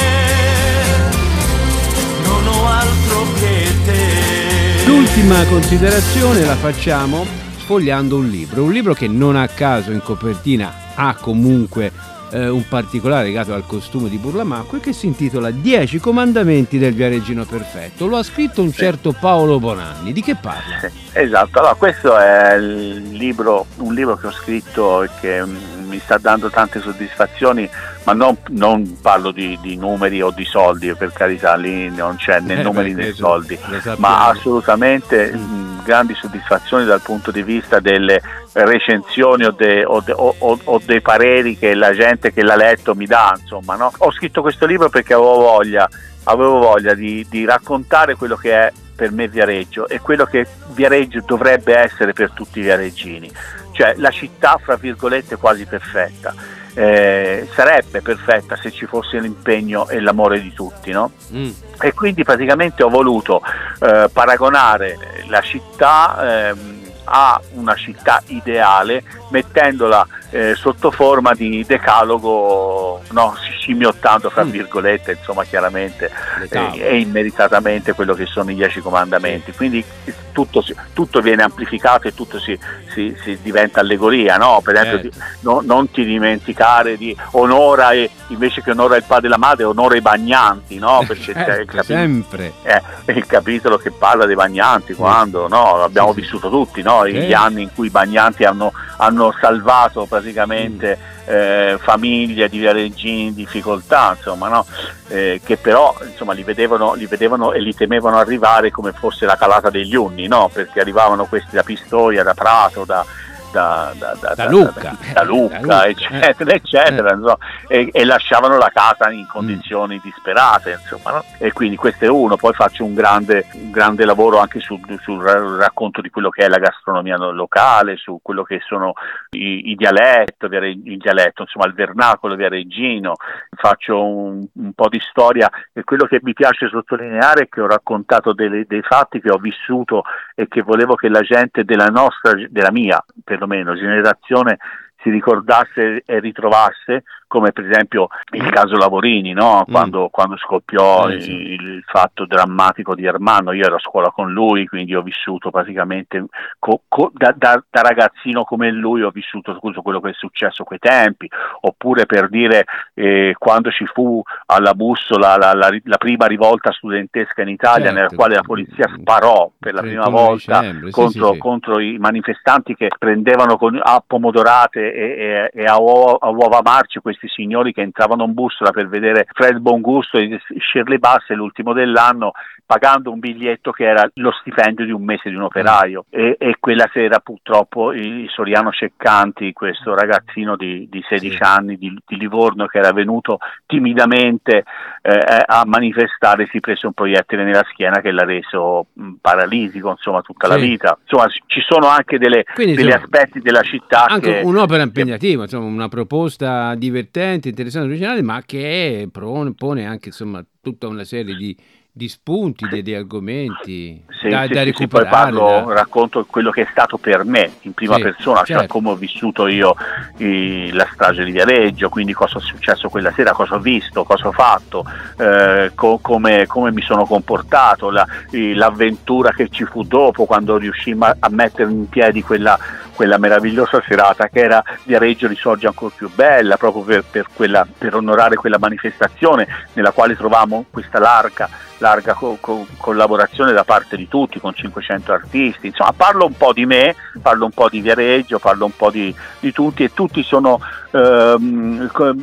non 2.23 2.47
ho 2.47 2.67
altro 2.67 3.25
che 3.37 3.75
te. 3.85 4.85
L'ultima 4.85 5.43
considerazione 5.45 6.45
la 6.45 6.55
facciamo 6.55 7.48
sfogliando 7.69 8.15
un 8.15 8.27
libro, 8.27 8.63
un 8.63 8.71
libro 8.71 8.95
che 8.95 9.07
non 9.07 9.35
a 9.35 9.47
caso 9.47 9.91
in 9.91 10.01
copertina 10.01 10.73
ha 10.95 11.13
comunque 11.13 11.91
eh, 12.31 12.49
un 12.49 12.67
particolare 12.67 13.25
legato 13.25 13.53
al 13.53 13.63
costume 13.67 14.09
di 14.09 14.17
Burlamacco 14.17 14.77
e 14.77 14.79
che 14.79 14.91
si 14.91 15.05
intitola 15.05 15.51
Dieci 15.51 15.99
comandamenti 15.99 16.79
del 16.79 16.95
Viareggino 16.95 17.45
perfetto. 17.45 18.07
Lo 18.07 18.17
ha 18.17 18.23
scritto 18.23 18.63
un 18.63 18.73
certo 18.73 19.11
Paolo 19.11 19.59
Bonanni. 19.59 20.13
Di 20.13 20.23
che 20.23 20.33
parla? 20.33 20.89
Esatto, 21.11 21.59
allora 21.59 21.73
questo 21.73 22.17
è 22.17 22.57
libro, 22.59 23.65
un 23.77 23.93
libro 23.93 24.15
che 24.15 24.27
ho 24.27 24.31
scritto 24.31 25.03
e 25.03 25.09
che 25.19 25.43
mm, 25.43 25.89
mi 25.89 25.99
sta 25.99 26.17
dando 26.17 26.49
tante 26.49 26.79
soddisfazioni, 26.79 27.69
ma 28.03 28.13
non, 28.13 28.37
non 28.49 28.97
parlo 29.01 29.31
di, 29.31 29.57
di 29.61 29.75
numeri 29.75 30.21
o 30.21 30.31
di 30.31 30.45
soldi, 30.45 30.93
per 30.93 31.11
carità, 31.11 31.55
lì 31.55 31.89
non 31.89 32.15
c'è 32.15 32.39
né 32.39 32.59
Eh, 32.59 32.63
numeri 32.63 32.93
beh, 32.93 33.03
né 33.03 33.13
soldi, 33.13 33.57
ma 33.97 34.27
assolutamente 34.27 35.31
mh, 35.33 35.68
grandi 35.89 36.13
soddisfazioni 36.13 36.85
dal 36.85 37.01
punto 37.01 37.31
di 37.31 37.41
vista 37.41 37.79
delle 37.79 38.21
recensioni 38.53 39.45
o, 39.45 39.51
de- 39.51 39.83
o 39.83 40.01
de- 40.01 40.13
o- 40.15 40.35
o- 40.63 40.81
dei 40.85 41.01
pareri 41.01 41.57
che 41.57 41.73
la 41.73 41.93
gente 41.95 42.31
che 42.31 42.43
l'ha 42.43 42.55
letto 42.55 42.93
mi 42.93 43.07
dà, 43.07 43.35
insomma, 43.39 43.75
no? 43.75 43.91
Ho 43.97 44.11
scritto 44.11 44.41
questo 44.41 44.67
libro 44.67 44.89
perché 44.89 45.13
avevo 45.15 45.39
voglia, 45.39 45.89
avevo 46.25 46.59
voglia 46.59 46.93
di, 46.93 47.25
di 47.27 47.43
raccontare 47.43 48.13
quello 48.13 48.35
che 48.35 48.51
è 48.53 48.71
per 48.95 49.11
me 49.11 49.27
Viareggio 49.27 49.87
e 49.87 49.99
quello 49.99 50.25
che 50.25 50.45
Viareggio 50.73 51.23
dovrebbe 51.25 51.75
essere 51.75 52.13
per 52.13 52.31
tutti 52.33 52.59
i 52.59 52.61
viareggini, 52.63 53.31
cioè 53.71 53.95
la 53.97 54.11
città 54.11 54.59
fra 54.63 54.75
virgolette 54.75 55.37
quasi 55.37 55.65
perfetta. 55.65 56.33
Eh, 56.79 57.45
sarebbe 57.53 58.01
perfetta 58.01 58.55
se 58.55 58.71
ci 58.71 58.85
fosse 58.85 59.19
l'impegno 59.19 59.89
e 59.89 59.99
l'amore 59.99 60.39
di 60.39 60.53
tutti, 60.53 60.91
no? 60.91 61.11
Mm. 61.33 61.49
e 61.81 61.93
quindi 61.93 62.23
praticamente 62.23 62.83
ho 62.83 62.89
voluto 62.89 63.41
eh, 63.81 64.09
paragonare 64.13 64.97
la 65.27 65.41
città 65.41 66.47
ehm, 66.47 66.79
a 67.03 67.41
una 67.55 67.75
città 67.75 68.23
ideale 68.27 69.03
mettendola 69.31 70.07
eh, 70.31 70.53
sotto 70.55 70.91
forma 70.91 71.33
di 71.33 71.63
decalogo 71.67 73.01
no, 73.11 73.35
scimmiottando 73.59 74.29
fra 74.29 74.43
Mm. 74.43 74.49
virgolette 74.49 75.11
insomma 75.13 75.43
chiaramente 75.43 76.09
eh, 76.49 76.71
e 76.79 76.99
immeritatamente 76.99 77.93
quello 77.93 78.13
che 78.13 78.25
sono 78.25 78.51
i 78.51 78.55
dieci 78.55 78.79
comandamenti 78.81 79.51
quindi 79.53 79.83
tutto, 80.31 80.61
si- 80.61 80.75
tutto 80.93 81.19
viene 81.21 81.43
amplificato 81.43 82.07
e 82.07 82.13
tutto 82.13 82.39
si, 82.39 82.57
si- 82.93 83.15
si 83.23 83.39
diventa 83.41 83.79
allegoria 83.81 84.37
no? 84.37 84.61
per 84.63 84.75
esempio 84.75 85.11
Certo. 85.11 85.25
no- 85.41 85.61
non 85.63 85.89
ti 85.91 86.05
dimenticare 86.05 86.95
di 86.97 87.15
onora 87.31 87.91
e, 87.91 88.09
invece 88.27 88.61
che 88.61 88.71
onora 88.71 88.95
il 88.95 89.03
padre 89.05 89.27
e 89.27 89.29
la 89.29 89.37
madre 89.37 89.63
onora 89.65 89.95
i 89.97 90.01
bagnanti 90.01 90.77
no? 90.77 91.03
perché 91.07 91.33
c'è 91.33 91.39
il 91.39 91.45
Certo, 91.45 91.75
capitolo, 91.75 91.83
sempre. 91.83 92.53
eh, 92.63 92.81
il 93.13 93.25
capitolo 93.25 93.77
che 93.77 93.91
parla 93.91 94.25
dei 94.25 94.35
bagnanti 94.35 94.93
quando 94.93 95.47
no? 95.47 95.83
abbiamo 95.83 96.13
Sì, 96.13 96.21
vissuto 96.21 96.49
tutti 96.49 96.81
no? 96.81 97.03
Sì. 97.05 97.11
gli 97.13 97.33
anni 97.33 97.63
in 97.63 97.69
cui 97.73 97.87
i 97.87 97.91
bagnanti 97.91 98.43
hanno, 98.45 98.71
hanno 98.97 99.33
salvato 99.39 100.05
praticamente 100.19 100.97
eh, 101.25 101.77
famiglie 101.79 102.49
di 102.49 102.59
viareggini 102.59 103.27
in 103.27 103.33
difficoltà 103.33 104.15
insomma 104.15 104.49
no? 104.49 104.65
Eh, 105.07 105.41
che 105.43 105.57
però 105.57 105.95
insomma 106.05 106.33
li 106.33 106.43
vedevano, 106.43 106.93
li 106.93 107.05
vedevano 107.07 107.53
e 107.53 107.59
li 107.59 107.73
temevano 107.73 108.17
arrivare 108.17 108.69
come 108.69 108.91
fosse 108.91 109.25
la 109.25 109.37
calata 109.37 109.69
degli 109.69 109.95
unni 109.95 110.27
no? 110.27 110.49
perché 110.51 110.79
arrivavano 110.79 111.25
questi 111.25 111.55
da 111.55 111.63
Pistoia, 111.63 112.23
da 112.23 112.33
Prato 112.33 112.83
da, 112.85 113.05
da, 113.51 113.91
da, 113.97 114.15
da- 114.19 114.33
Da 114.35 114.49
Lucca. 114.49 114.95
Eh, 115.15 115.25
Lucca, 115.25 115.85
eccetera, 115.87 116.51
eh. 116.51 116.55
eccetera, 116.55 117.13
insomma, 117.13 117.37
e, 117.67 117.89
e 117.91 118.05
lasciavano 118.05 118.57
la 118.57 118.71
casa 118.73 119.09
in 119.11 119.21
Mm. 119.21 119.27
condizioni 119.31 119.99
disperate, 120.03 120.71
insomma, 120.71 121.11
no? 121.17 121.23
e 121.39 121.51
quindi 121.53 121.75
questo 121.75 122.05
è 122.05 122.07
uno, 122.09 122.35
poi 122.35 122.53
faccio 122.53 122.83
un 122.85 122.93
grande, 122.93 123.45
un 123.53 123.71
grande 123.71 124.05
lavoro 124.05 124.39
anche 124.39 124.59
sul, 124.59 124.79
sul 125.01 125.21
ra- 125.21 125.57
racconto 125.57 126.01
di 126.01 126.09
quello 126.09 126.29
che 126.29 126.45
è 126.45 126.47
la 126.47 126.57
gastronomia 126.57 127.15
no- 127.15 127.31
locale, 127.31 127.95
su 127.97 128.19
quello 128.21 128.43
che 128.43 128.59
sono 128.65 128.93
i, 129.31 129.69
i 129.71 129.75
dialetto, 129.75 130.45
il 130.47 130.97
dialetto, 130.97 131.43
insomma 131.43 131.65
il 131.67 131.73
vernacolo 131.73 132.35
viareggino, 132.35 133.13
faccio 133.55 134.03
un, 134.05 134.45
un 134.53 134.73
po' 134.73 134.87
di 134.89 134.99
storia 135.09 135.49
e 135.73 135.83
quello 135.83 136.05
che 136.05 136.19
mi 136.21 136.33
piace 136.33 136.67
sottolineare 136.69 137.43
è 137.43 137.49
che 137.49 137.61
ho 137.61 137.67
raccontato 137.67 138.33
delle- 138.33 138.65
dei 138.67 138.81
fatti 138.81 139.19
che 139.21 139.29
ho 139.31 139.37
vissuto 139.37 140.03
e 140.35 140.47
che 140.47 140.61
volevo 140.61 140.95
che 140.95 141.09
la 141.09 141.21
gente 141.21 141.63
della 141.63 141.87
nostra, 141.87 142.33
della 142.49 142.71
mia 142.71 143.03
perlomeno 143.39 143.73
generazione 143.75 144.57
si 145.01 145.09
ricordasse 145.09 146.03
e 146.05 146.19
ritrovasse, 146.19 147.03
come 147.29 147.51
per 147.53 147.63
esempio 147.69 148.07
il 148.31 148.49
caso 148.49 148.75
Lavorini, 148.75 149.31
no? 149.33 149.63
quando, 149.71 150.09
quando 150.09 150.35
scoppiò 150.37 150.87
Mm. 151.07 151.11
Il, 151.11 151.51
il 151.61 151.83
fatto 151.85 152.25
drammatico 152.25 152.95
di 152.95 153.05
Ermanno, 153.05 153.51
io 153.53 153.63
ero 153.65 153.75
a 153.75 153.79
scuola 153.79 154.09
con 154.09 154.31
lui, 154.31 154.65
quindi 154.67 154.95
ho 154.95 155.01
vissuto 155.01 155.51
praticamente 155.51 156.25
co- 156.57 156.81
co- 156.87 157.11
da, 157.13 157.33
da- 157.37 157.63
da 157.69 157.81
ragazzino 157.81 158.43
come 158.43 158.71
lui, 158.71 159.03
ho 159.03 159.11
vissuto 159.11 159.57
tutto 159.59 159.81
quello 159.83 159.99
che 160.01 160.09
è 160.09 160.13
successo 160.13 160.63
a 160.63 160.65
quei 160.65 160.79
tempi, 160.79 161.29
oppure 161.61 162.05
per 162.07 162.27
dire 162.29 162.65
eh, 162.95 163.35
quando 163.37 163.69
ci 163.71 163.85
fu 163.85 164.21
alla 164.47 164.73
bussola 164.73 165.37
la, 165.37 165.53
la- 165.53 165.69
la 165.83 165.97
prima 165.97 166.25
rivolta 166.25 166.71
studentesca 166.71 167.41
in 167.43 167.49
Italia 167.49 167.85
Certo. 167.85 167.93
nella 167.95 168.09
quale 168.15 168.35
la 168.35 168.41
polizia 168.43 168.87
sparò 168.97 169.51
per 169.59 169.73
la 169.73 169.81
prima 169.81 170.03
31 170.03 170.09
volta 170.27 170.59
dicembre, 170.59 170.89
contro, 170.91 171.27
sì, 171.27 171.33
sì. 171.33 171.39
contro 171.39 171.79
i 171.79 171.97
manifestanti 171.99 172.75
che 172.75 172.89
prendevano 172.97 173.57
con- 173.57 173.79
a 173.81 174.03
pomodorate 174.05 174.93
e, 174.93 175.51
e- 175.53 175.61
e 175.61 175.63
a, 175.65 175.79
uo- 175.79 176.15
a 176.17 176.29
uova 176.29 176.61
marce 176.63 176.99
questi 177.01 177.18
signori 177.27 177.73
che 177.73 177.81
entravano 177.81 178.23
in 178.25 178.33
bussola 178.33 178.71
per 178.71 178.87
vedere 178.87 179.25
Fred 179.33 179.57
Bongusto 179.57 180.17
e 180.17 180.39
Shirley 180.71 180.97
Bass 180.97 181.27
l'ultimo 181.29 181.73
dell'anno 181.73 182.31
pagando 182.65 183.11
un 183.11 183.19
biglietto 183.19 183.71
che 183.71 183.85
era 183.85 184.07
lo 184.15 184.31
stipendio 184.41 184.85
di 184.85 184.91
un 184.91 185.03
mese 185.03 185.29
di 185.29 185.35
un 185.35 185.41
operaio 185.41 186.05
e, 186.09 186.35
e 186.39 186.55
quella 186.59 186.87
sera 186.93 187.19
purtroppo 187.19 187.93
il 187.93 188.29
Soriano 188.29 188.71
Ceccanti, 188.71 189.53
questo 189.53 189.95
ragazzino 189.95 190.55
di, 190.55 190.87
di 190.89 191.03
16 191.07 191.35
Sì. 191.35 191.41
anni 191.41 191.77
di, 191.77 191.97
di 192.05 192.15
Livorno 192.17 192.67
che 192.67 192.77
era 192.77 192.91
venuto 192.93 193.39
timidamente 193.65 194.63
eh, 195.01 195.43
a 195.45 195.63
manifestare 195.65 196.47
si 196.51 196.59
prese 196.59 196.85
un 196.85 196.93
proiettile 196.93 197.43
nella 197.43 197.65
schiena 197.71 198.01
che 198.01 198.11
l'ha 198.11 198.23
reso 198.25 198.87
mh, 198.93 199.13
paralitico 199.21 199.89
insomma 199.89 200.21
tutta 200.21 200.47
la 200.47 200.55
Sì. 200.55 200.61
vita 200.67 200.97
insomma 201.01 201.27
ci 201.47 201.61
sono 201.67 201.87
anche 201.87 202.17
degli 202.19 202.91
aspetti 202.91 203.39
della 203.39 203.61
città 203.61 204.05
Anche 204.05 204.41
che 204.41 204.41
un'opera 204.43 204.83
impegnativa, 204.83 205.43
insomma, 205.43 205.65
una 205.65 205.87
proposta 205.89 206.75
divertente, 206.75 207.08
interessante, 207.49 207.87
originale, 207.87 208.21
ma 208.21 208.41
che 208.43 209.07
pone 209.11 209.85
anche 209.85 210.09
insomma, 210.09 210.45
tutta 210.61 210.87
una 210.87 211.03
serie 211.03 211.35
di, 211.35 211.55
di 211.91 212.07
spunti, 212.07 212.67
di, 212.67 212.81
di 212.81 212.93
argomenti 212.93 214.03
Sì, 214.19 214.27
da, 214.27 214.43
sì, 214.47 214.53
da 214.53 214.63
sì, 214.75 214.87
poi 214.87 215.07
parlo, 215.07 215.63
da- 215.67 215.73
racconto 215.73 216.25
quello 216.29 216.51
che 216.51 216.63
è 216.63 216.67
stato 216.71 216.97
per 216.97 217.23
me 217.23 217.51
in 217.61 217.71
prima 217.73 217.95
Sì, 217.95 218.01
persona, 218.01 218.39
cioè 218.43 218.57
certo. 218.57 218.73
come 218.73 218.89
ho 218.89 218.95
vissuto 218.95 219.47
io 219.47 219.75
i- 220.17 220.71
la 220.73 220.85
strage 220.91 221.23
di 221.23 221.31
Viareggio, 221.31 221.87
quindi 221.87 222.11
cosa 222.13 222.37
è 222.37 222.41
successo 222.41 222.89
quella 222.89 223.13
sera, 223.13 223.31
cosa 223.31 223.55
ho 223.55 223.59
visto, 223.59 224.03
cosa 224.03 224.27
ho 224.27 224.31
fatto, 224.33 224.83
eh, 225.17 225.71
co- 225.73 225.99
come, 226.01 226.45
come 226.47 226.71
mi 226.73 226.81
sono 226.81 227.05
comportato, 227.05 227.89
la- 227.89 228.05
i- 228.31 228.53
l'avventura 228.55 229.31
che 229.31 229.47
ci 229.49 229.63
fu 229.63 229.83
dopo 229.83 230.25
quando 230.25 230.57
riuscimmo 230.57 231.05
a, 231.05 231.15
a 231.17 231.29
mettere 231.29 231.71
in 231.71 231.87
piedi 231.87 232.21
quella, 232.21 232.59
quella 232.95 233.17
meravigliosa 233.17 233.81
serata 233.87 234.27
che 234.27 234.39
era 234.41 234.61
Viareggio 234.83 235.27
risorge 235.27 235.67
ancora 235.67 235.93
più 235.95 236.09
bella, 236.13 236.57
proprio 236.57 236.83
per, 236.83 237.03
per 237.09 237.27
quella- 237.33 237.65
per 237.77 237.95
onorare 237.95 238.35
quella 238.35 238.57
manifestazione 238.59 239.47
nella 239.73 239.91
quale 239.91 240.17
trovavamo 240.17 240.65
questa 240.69 240.99
larga 240.99 241.47
larga 241.81 242.13
co- 242.13 242.37
co- 242.41 242.67
collaborazione 242.75 243.53
da 243.53 243.63
parte 243.63 243.95
di 243.95 244.08
tutti 244.09 244.39
con 244.39 244.53
500 244.53 245.13
artisti. 245.13 245.67
Insomma 245.67 245.93
parlo 245.93 246.25
un 246.25 246.35
po' 246.35 246.51
di 246.51 246.65
me 246.65 246.95
parlo 247.21 247.45
un 247.45 247.51
po' 247.51 247.69
di 247.69 247.79
Viareggio 247.79 248.39
parlo 248.39 248.65
un 248.65 248.75
po' 248.75 248.91
di, 248.91 249.15
di 249.39 249.53
tutti 249.53 249.83
e 249.83 249.93
tutti 249.93 250.21
sono 250.23 250.59
ehm, 250.91 251.89
co- 251.91 252.15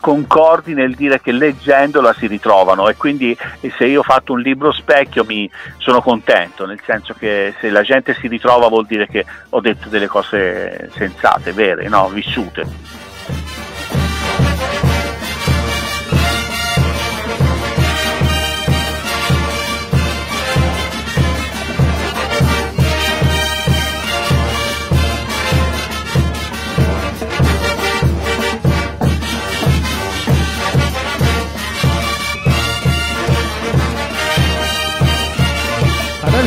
concordi 0.00 0.74
nel 0.74 0.96
dire 0.96 1.20
che 1.20 1.30
leggendola 1.30 2.12
si 2.14 2.26
ritrovano. 2.26 2.88
E 2.88 2.96
quindi 2.96 3.36
se 3.76 3.86
io 3.86 4.00
ho 4.00 4.02
fatto 4.02 4.32
un 4.32 4.40
libro 4.40 4.72
specchio 4.72 5.24
mi 5.24 5.48
sono 5.78 6.00
contento 6.00 6.66
nel 6.66 6.80
senso 6.84 7.14
che 7.14 7.54
se 7.60 7.70
la 7.70 7.82
gente 7.82 8.14
si 8.14 8.26
ritrova 8.26 8.68
vuol 8.68 8.86
dire 8.86 9.06
che 9.06 9.24
ho 9.50 9.60
detto 9.60 9.88
delle 9.88 10.06
cose 10.06 10.90
sensate 10.94 11.52
vere 11.52 11.88
no? 11.88 12.08
vissute 12.08 13.03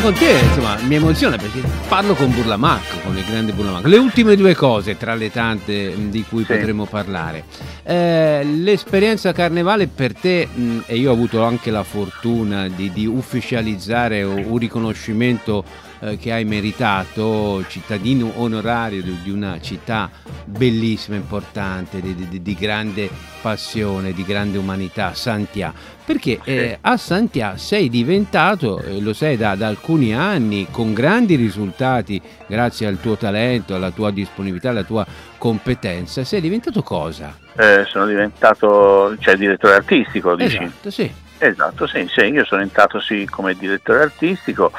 con 0.08 0.16
te, 0.16 0.40
insomma, 0.40 0.78
mi 0.84 0.96
emoziona 0.96 1.36
perché 1.36 1.62
parlo 1.90 2.14
con 2.14 2.34
Burlamacco, 2.34 3.00
con 3.04 3.18
il 3.18 3.26
grande 3.26 3.52
Burlamacco. 3.52 3.90
Le 3.90 3.98
ultime 3.98 4.38
due 4.38 4.56
cose 4.56 4.96
tra 4.96 5.16
le 5.16 5.30
tante 5.30 5.90
mh, 5.90 6.10
di 6.12 6.24
cui 6.24 6.46
Sì. 6.46 6.54
potremo 6.54 6.86
parlare. 6.86 7.44
Eh, 7.84 8.42
l'esperienza 8.46 9.34
carnevale 9.34 9.88
per 9.88 10.14
te, 10.14 10.48
mh, 10.48 10.84
e 10.86 10.96
io 10.96 11.10
ho 11.10 11.14
avuto 11.14 11.44
anche 11.44 11.72
la 11.72 11.84
fortuna 11.84 12.70
di, 12.70 12.90
di 12.94 13.06
ufficializzare 13.06 14.24
un 14.24 14.58
riconoscimento 14.58 15.66
eh, 16.00 16.18
che 16.18 16.32
hai 16.32 16.46
meritato, 16.46 17.66
cittadino 17.68 18.32
onorario 18.36 19.02
di, 19.02 19.30
una 19.30 19.60
città 19.60 20.10
bellissima, 20.46 21.16
importante, 21.16 22.02
di, 22.02 22.16
di- 22.16 22.42
di 22.42 22.54
grande 22.56 23.10
passione, 23.42 24.14
di 24.14 24.24
grande 24.24 24.58
umanità, 24.58 25.14
Santià. 25.14 25.74
Perché 26.06 26.40
eh, 26.44 26.78
a 26.80 26.96
Santià 26.98 27.58
sei 27.58 27.90
diventato, 27.90 28.82
e 28.82 29.02
lo 29.02 29.14
sei 29.14 29.36
da, 29.36 29.56
da 29.56 29.68
alcuni 29.68 30.14
anni, 30.16 30.68
con 30.72 30.94
grandi 30.94 31.36
risultati, 31.36 32.22
grazie 32.48 32.88
al 32.88 33.00
tuo 33.00 33.18
talento, 33.18 33.76
alla 33.76 33.92
tua 33.92 34.12
disponibilità, 34.12 34.70
alla 34.70 34.84
tua 34.84 35.06
competenza, 35.38 36.24
sei 36.24 36.42
diventato 36.42 36.82
cosa? 36.82 37.36
Eh, 37.58 37.86
sono 37.90 38.06
diventato 38.06 39.16
cioè, 39.20 39.36
direttore 39.36 39.76
artistico, 39.76 40.36
dici? 40.36 40.58
Esatto, 40.58 40.92
sì. 40.92 41.12
Esatto, 41.40 41.88
sì, 41.88 42.08
sì, 42.10 42.22
io 42.22 42.46
sono 42.46 42.62
entrato 42.62 43.00
sì 43.00 43.28
come 43.30 43.54
direttore 43.54 44.02
artistico 44.02 44.72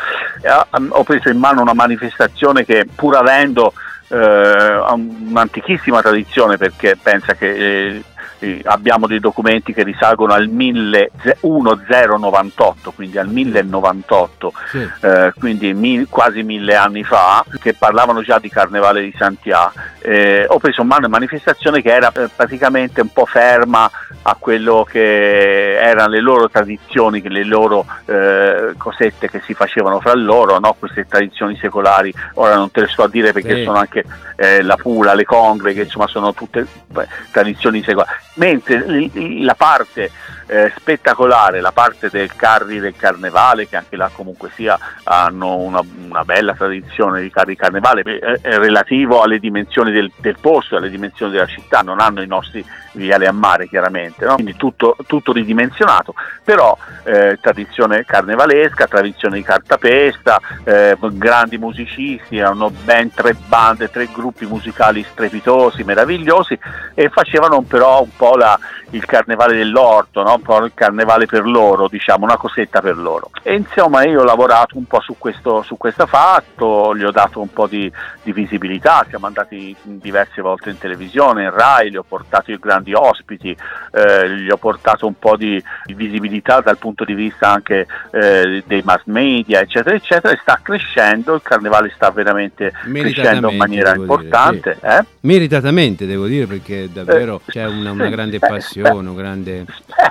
e 0.42 0.48
ho, 0.50 1.04
preso 1.04 1.28
in 1.28 1.38
mano 1.38 1.60
una 1.60 1.74
manifestazione 1.74 2.64
che 2.64 2.86
pur 2.92 3.16
avendo 3.16 3.72
eh, 4.08 4.16
un'antichissima 4.16 6.02
tradizione 6.02 6.56
perché 6.56 6.96
pensa 7.00 7.34
che 7.34 8.02
eh, 8.40 8.60
abbiamo 8.64 9.06
dei 9.06 9.20
documenti 9.20 9.72
che 9.72 9.82
risalgono 9.82 10.32
al 10.32 10.48
1098, 10.48 12.92
quindi 12.92 13.18
al 13.18 13.26
1098, 13.28 14.52
sì. 14.70 14.88
eh, 15.00 15.32
quindi 15.38 15.74
mi- 15.74 16.06
quasi 16.08 16.42
mille 16.42 16.76
anni 16.76 17.04
fa, 17.04 17.44
che 17.60 17.74
parlavano 17.74 18.22
già 18.22 18.38
di 18.38 18.48
Carnevale 18.48 19.02
di 19.02 19.12
Santià. 19.16 19.70
Eh, 20.00 20.46
ho 20.48 20.58
preso 20.58 20.80
in 20.82 20.86
mano 20.86 21.06
una 21.06 21.16
manifestazione 21.16 21.82
che 21.82 21.92
era 21.92 22.12
eh, 22.12 22.28
praticamente 22.34 23.00
un 23.00 23.12
po' 23.12 23.26
ferma 23.26 23.90
a 24.22 24.36
quello 24.38 24.86
che 24.88 25.78
erano 25.78 26.08
le 26.10 26.20
loro 26.20 26.48
tradizioni, 26.48 27.20
che 27.22 27.28
le 27.28 27.44
loro 27.44 27.86
eh, 28.06 28.74
cosette 28.76 29.28
che 29.30 29.40
si 29.44 29.54
facevano 29.54 30.00
fra 30.00 30.14
loro, 30.14 30.58
no? 30.58 30.74
queste 30.78 31.06
tradizioni 31.06 31.56
secolari. 31.56 32.12
Ora 32.34 32.54
non 32.56 32.70
te 32.70 32.80
le 32.82 32.88
sto 32.88 33.04
a 33.04 33.08
dire 33.08 33.32
perché 33.32 33.56
Sì. 33.56 33.64
sono 33.64 33.78
anche 33.78 34.04
eh, 34.36 34.62
la 34.62 34.76
pula, 34.76 35.14
le 35.14 35.24
congre, 35.24 35.72
che 35.72 35.82
insomma 35.82 36.06
sono 36.06 36.32
tutte 36.34 36.66
beh, 36.86 37.08
tradizioni 37.30 37.82
secolari. 37.82 38.10
Mentre 38.34 38.78
l- 38.78 39.10
l- 39.12 39.44
la 39.44 39.54
parte 39.54 40.10
eh, 40.50 40.72
spettacolare, 40.76 41.60
la 41.60 41.72
parte 41.72 42.08
del 42.10 42.34
carri 42.34 42.78
del 42.78 42.94
carnevale, 42.96 43.68
che 43.68 43.76
anche 43.76 43.96
là 43.96 44.10
comunque 44.12 44.50
sia 44.54 44.78
hanno 45.04 45.56
una, 45.56 45.80
una 46.08 46.24
bella 46.24 46.54
tradizione 46.54 47.20
di 47.20 47.30
carri 47.30 47.54
carnevale, 47.56 48.00
eh, 48.02 48.38
è 48.40 48.56
relativo 48.56 49.20
alle 49.22 49.38
dimensioni 49.38 49.90
del, 49.92 50.10
del 50.16 50.36
posto, 50.40 50.76
alle 50.76 50.88
dimensioni 50.90 51.32
della 51.32 51.46
città, 51.46 51.80
non 51.80 52.00
hanno 52.00 52.22
i 52.22 52.26
nostri 52.26 52.64
viale 52.92 53.26
a 53.26 53.32
mare 53.32 53.68
chiaramente, 53.68 54.07
no? 54.18 54.34
quindi 54.34 54.56
tutto, 54.56 54.96
tutto 55.06 55.32
ridimensionato, 55.32 56.14
però 56.44 56.76
eh, 57.04 57.38
tradizione 57.40 58.04
carnevalesca, 58.04 58.86
tradizione 58.86 59.36
di 59.36 59.42
cartapesta, 59.42 60.40
eh, 60.64 60.96
grandi 61.00 61.58
musicisti, 61.58 62.40
hanno 62.40 62.70
ben 62.70 63.12
tre 63.12 63.34
bande, 63.34 63.90
tre 63.90 64.08
gruppi 64.12 64.46
musicali 64.46 65.04
strepitosi, 65.04 65.84
meravigliosi 65.84 66.58
e 66.94 67.08
facevano 67.08 67.62
però 67.62 68.02
un 68.02 68.14
po' 68.16 68.36
la, 68.36 68.58
il 68.90 69.04
carnevale 69.04 69.56
dell'orto, 69.56 70.22
no? 70.22 70.34
un 70.34 70.42
po' 70.42 70.64
il 70.64 70.72
carnevale 70.74 71.26
per 71.26 71.44
loro, 71.46 71.88
diciamo, 71.88 72.24
una 72.24 72.36
cosetta 72.36 72.80
per 72.80 72.96
loro. 72.96 73.30
E 73.42 73.54
insomma 73.54 74.04
io 74.04 74.20
ho 74.20 74.24
lavorato 74.24 74.76
un 74.76 74.84
po' 74.84 75.00
su 75.00 75.16
questo, 75.18 75.62
su 75.62 75.76
questo 75.76 76.06
fatto, 76.06 76.96
gli 76.96 77.04
ho 77.04 77.10
dato 77.10 77.40
un 77.40 77.52
po' 77.52 77.66
di, 77.66 77.90
di 78.22 78.32
visibilità, 78.32 79.04
siamo 79.08 79.26
andati 79.26 79.74
diverse 79.82 80.40
volte 80.42 80.70
in 80.70 80.78
televisione, 80.78 81.44
in 81.44 81.50
Rai, 81.50 81.90
gli 81.90 81.96
ho 81.96 82.04
portato 82.06 82.50
i 82.50 82.58
grandi 82.58 82.94
ospiti, 82.94 83.56
eh, 83.98 84.30
gli 84.30 84.50
ho 84.50 84.56
portato 84.56 85.06
un 85.06 85.18
po' 85.18 85.36
di, 85.36 85.62
visibilità 85.94 86.60
dal 86.60 86.78
punto 86.78 87.04
di 87.04 87.14
vista 87.14 87.50
anche 87.52 87.86
eh, 88.12 88.62
dei 88.66 88.82
mass 88.84 89.02
media, 89.04 89.60
eccetera, 89.60 89.94
eccetera, 89.96 90.32
e 90.34 90.38
sta 90.40 90.60
crescendo, 90.62 91.34
il 91.34 91.42
carnevale 91.42 91.90
sta 91.94 92.10
veramente 92.10 92.72
crescendo 92.92 93.50
in 93.50 93.56
maniera 93.56 93.92
devo 93.92 94.04
dire, 94.04 94.14
importante. 94.24 94.76
sì. 94.80 94.86
eh? 94.86 95.04
Meritatamente 95.20 96.06
devo 96.06 96.26
dire 96.26 96.46
perché 96.46 96.88
davvero 96.92 97.40
Eh, 97.46 97.50
c'è 97.52 97.66
una, 97.66 97.90
una 97.92 98.08
grande 98.08 98.38
passione, 98.38 99.08
un 99.08 99.14
grande 99.16 99.64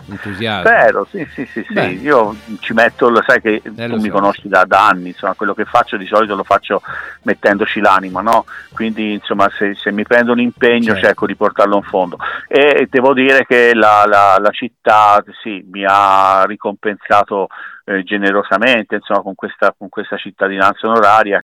entusiasmo. 0.09 0.69
Spero, 0.69 1.07
sì, 1.09 1.27
sì, 1.33 1.45
sì, 1.51 1.65
sì. 1.67 1.79
Io 2.01 2.35
ci 2.59 2.73
metto, 2.73 3.09
lo 3.09 3.23
sai 3.25 3.41
che 3.41 3.61
Eh, 3.63 3.87
lo 3.87 3.95
tu 3.95 4.01
mi 4.01 4.07
so. 4.09 4.13
conosci 4.13 4.47
da, 4.47 4.63
da 4.65 4.87
anni, 4.87 5.09
insomma, 5.09 5.33
quello 5.33 5.53
che 5.53 5.65
faccio 5.65 5.97
di 5.97 6.05
solito 6.05 6.35
lo 6.35 6.43
faccio 6.43 6.81
mettendoci 7.23 7.79
l'anima, 7.79 8.21
no? 8.21 8.45
Quindi, 8.73 9.13
insomma, 9.13 9.49
se, 9.57 9.75
se 9.75 9.91
mi 9.91 10.03
prendo 10.03 10.31
un 10.31 10.39
impegno 10.39 10.93
Certo. 10.93 11.05
cerco 11.07 11.25
di 11.25 11.35
portarlo 11.35 11.75
in 11.77 11.83
fondo. 11.83 12.17
E 12.47 12.87
devo 12.89 13.13
dire 13.13 13.45
che 13.47 13.73
la, 13.77 14.05
la- 14.05 14.37
la 14.39 14.49
città, 14.51 15.23
sì, 15.41 15.63
mi 15.71 15.85
ha 15.87 16.43
ricompensato 16.45 17.47
eh, 17.85 18.03
generosamente, 18.03 18.95
insomma, 18.95 19.21
con 19.21 19.35
questa, 19.35 19.73
con 19.77 19.89
questa 19.89 20.17
cittadinanza 20.17 20.87
onoraria. 20.87 21.41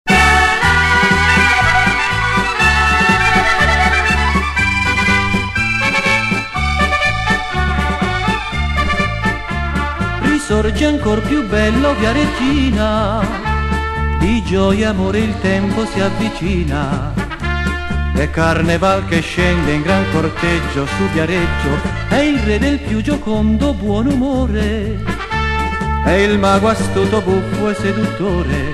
risorge 10.49 10.83
ancor 10.85 11.21
più 11.21 11.47
bello 11.47 11.93
Viareggina, 11.93 13.19
di 14.17 14.41
gioia 14.41 14.87
e 14.87 14.89
amore 14.89 15.19
il 15.19 15.39
tempo 15.41 15.85
si 15.85 16.01
avvicina. 16.01 17.28
È 18.19 18.29
Carneval 18.31 19.05
che 19.05 19.21
scende 19.21 19.71
in 19.71 19.81
gran 19.81 20.03
corteggio 20.11 20.85
su 20.85 21.07
Viareggio, 21.13 21.69
è 22.09 22.17
il 22.17 22.37
re 22.39 22.59
del 22.59 22.77
più 22.79 22.99
giocondo 23.01 23.73
buon 23.73 24.07
umore, 24.07 25.01
è 26.03 26.11
il 26.11 26.37
mago 26.37 26.67
astuto, 26.67 27.21
buffo 27.21 27.69
e 27.69 27.75
seduttore. 27.75 28.73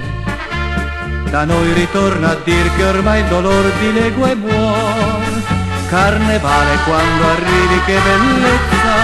Da 1.29 1.45
noi 1.45 1.73
ritorna 1.73 2.31
a 2.31 2.37
dir 2.43 2.75
che 2.75 2.85
ormai 2.85 3.21
il 3.21 3.27
dolor 3.27 3.71
di 3.79 3.93
legua 3.93 4.31
è 4.31 4.35
buon. 4.35 5.43
Carnevale 5.89 6.77
quando 6.83 7.27
arrivi 7.27 7.81
che 7.85 7.99
bellezza, 7.99 8.95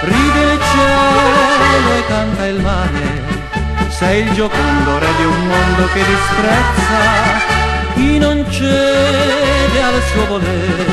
ride 0.00 0.52
il 0.54 0.60
cielo 0.72 1.92
e 1.98 2.06
canta 2.08 2.46
il 2.46 2.60
mare. 2.60 3.90
Sei 3.90 4.24
il 4.24 4.32
giocondo 4.32 4.98
re 4.98 5.08
di 5.18 5.24
un 5.24 5.46
mondo 5.46 5.86
che 5.92 6.00
disprezza 6.04 7.51
chi 7.94 8.18
non 8.18 8.44
cede 8.50 9.82
al 9.82 10.02
suo 10.10 10.26
voler. 10.26 10.86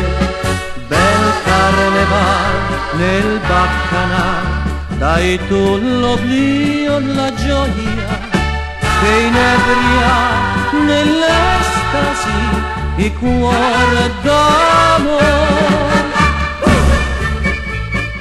Bel 0.88 1.34
carneval 1.44 2.56
nel 2.98 3.40
baccanal, 3.48 4.98
dai 4.98 5.40
tu 5.48 5.78
l'oblio, 5.78 7.00
la 7.00 7.34
gioia 7.34 8.28
che 9.02 9.12
inebria 9.28 10.48
nell'estasi 10.86 12.68
i 12.98 13.14
cuore 13.14 14.12
d'amore. 14.22 15.48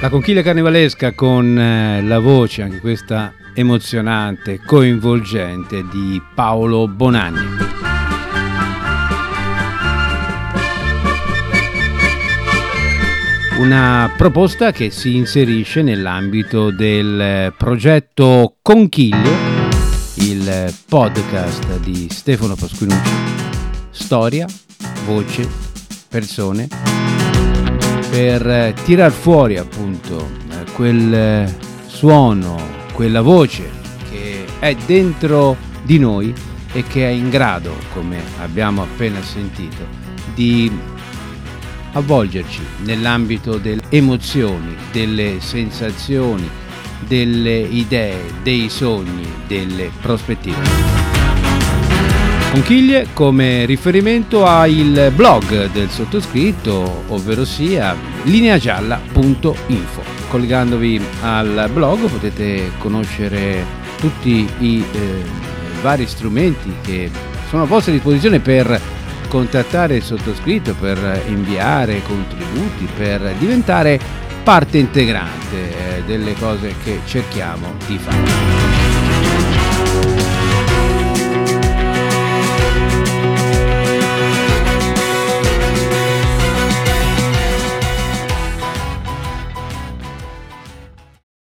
La 0.01 0.09
conchiglia 0.09 0.41
carnevalesca 0.41 1.11
con 1.11 1.59
eh, 1.59 2.01
la 2.01 2.19
voce, 2.19 2.61
anche 2.61 2.79
questa 2.79 3.33
emozionante, 3.53 4.61
coinvolgente, 4.65 5.83
di 5.91 6.21
Paolo 6.33 6.87
Bonanni. 6.87 7.68
Una 13.59 14.09
proposta 14.15 14.71
che 14.71 14.89
si 14.89 15.17
inserisce 15.17 15.81
nell'ambito 15.81 16.71
del 16.71 17.19
eh, 17.19 17.53
progetto 17.57 18.55
Conchiglio, 18.61 19.31
il 20.15 20.73
podcast 20.87 21.77
di 21.79 22.07
Stefano 22.09 22.55
Pasquinucci. 22.55 23.11
Storia, 23.89 24.47
voce, 25.05 25.45
persone, 26.07 26.69
per 28.09 28.49
eh, 28.49 28.73
tirar 28.85 29.11
fuori 29.11 29.57
appunto 29.57 30.29
eh, 30.51 30.71
quel 30.71 31.53
suono, 31.85 32.57
quella 32.93 33.21
voce 33.21 33.69
che 34.09 34.45
è 34.59 34.73
dentro 34.85 35.57
di 35.83 35.99
noi 35.99 36.33
e 36.71 36.83
che 36.83 37.05
è 37.05 37.11
in 37.11 37.29
grado, 37.29 37.75
come 37.91 38.21
abbiamo 38.39 38.83
appena 38.83 39.21
sentito, 39.21 39.85
di 40.33 40.71
avvolgerci 41.93 42.61
nell'ambito 42.83 43.57
delle 43.57 43.81
emozioni, 43.89 44.75
delle 44.91 45.37
sensazioni, 45.39 46.49
delle 47.07 47.57
idee, 47.57 48.21
dei 48.43 48.69
sogni, 48.69 49.27
delle 49.47 49.91
prospettive. 50.01 51.07
Conchiglie 52.51 53.07
come 53.13 53.65
riferimento 53.65 54.43
al 54.45 55.11
blog 55.15 55.71
del 55.71 55.89
sottoscritto, 55.89 57.03
ovvero 57.09 57.45
sia 57.45 57.95
lineagialla.info. 58.23 60.01
Collegandovi 60.29 60.99
al 61.21 61.69
blog 61.71 62.09
potete 62.09 62.71
conoscere 62.79 63.63
tutti 63.99 64.47
i 64.59 64.83
eh, 64.91 65.23
vari 65.81 66.07
strumenti 66.07 66.73
che 66.81 67.11
sono 67.49 67.63
a 67.63 67.65
vostra 67.65 67.91
disposizione 67.91 68.39
per 68.39 68.81
contattare 69.29 69.95
il 69.95 70.03
sottoscritto, 70.03 70.73
per 70.73 71.23
inviare 71.27 72.01
contributi, 72.03 72.85
per 72.97 73.33
diventare 73.37 73.99
parte 74.43 74.79
integrante 74.79 75.97
eh, 75.97 76.03
delle 76.03 76.33
cose 76.33 76.73
che 76.83 76.99
cerchiamo 77.05 77.75
di 77.87 77.97
fare. 77.97 78.68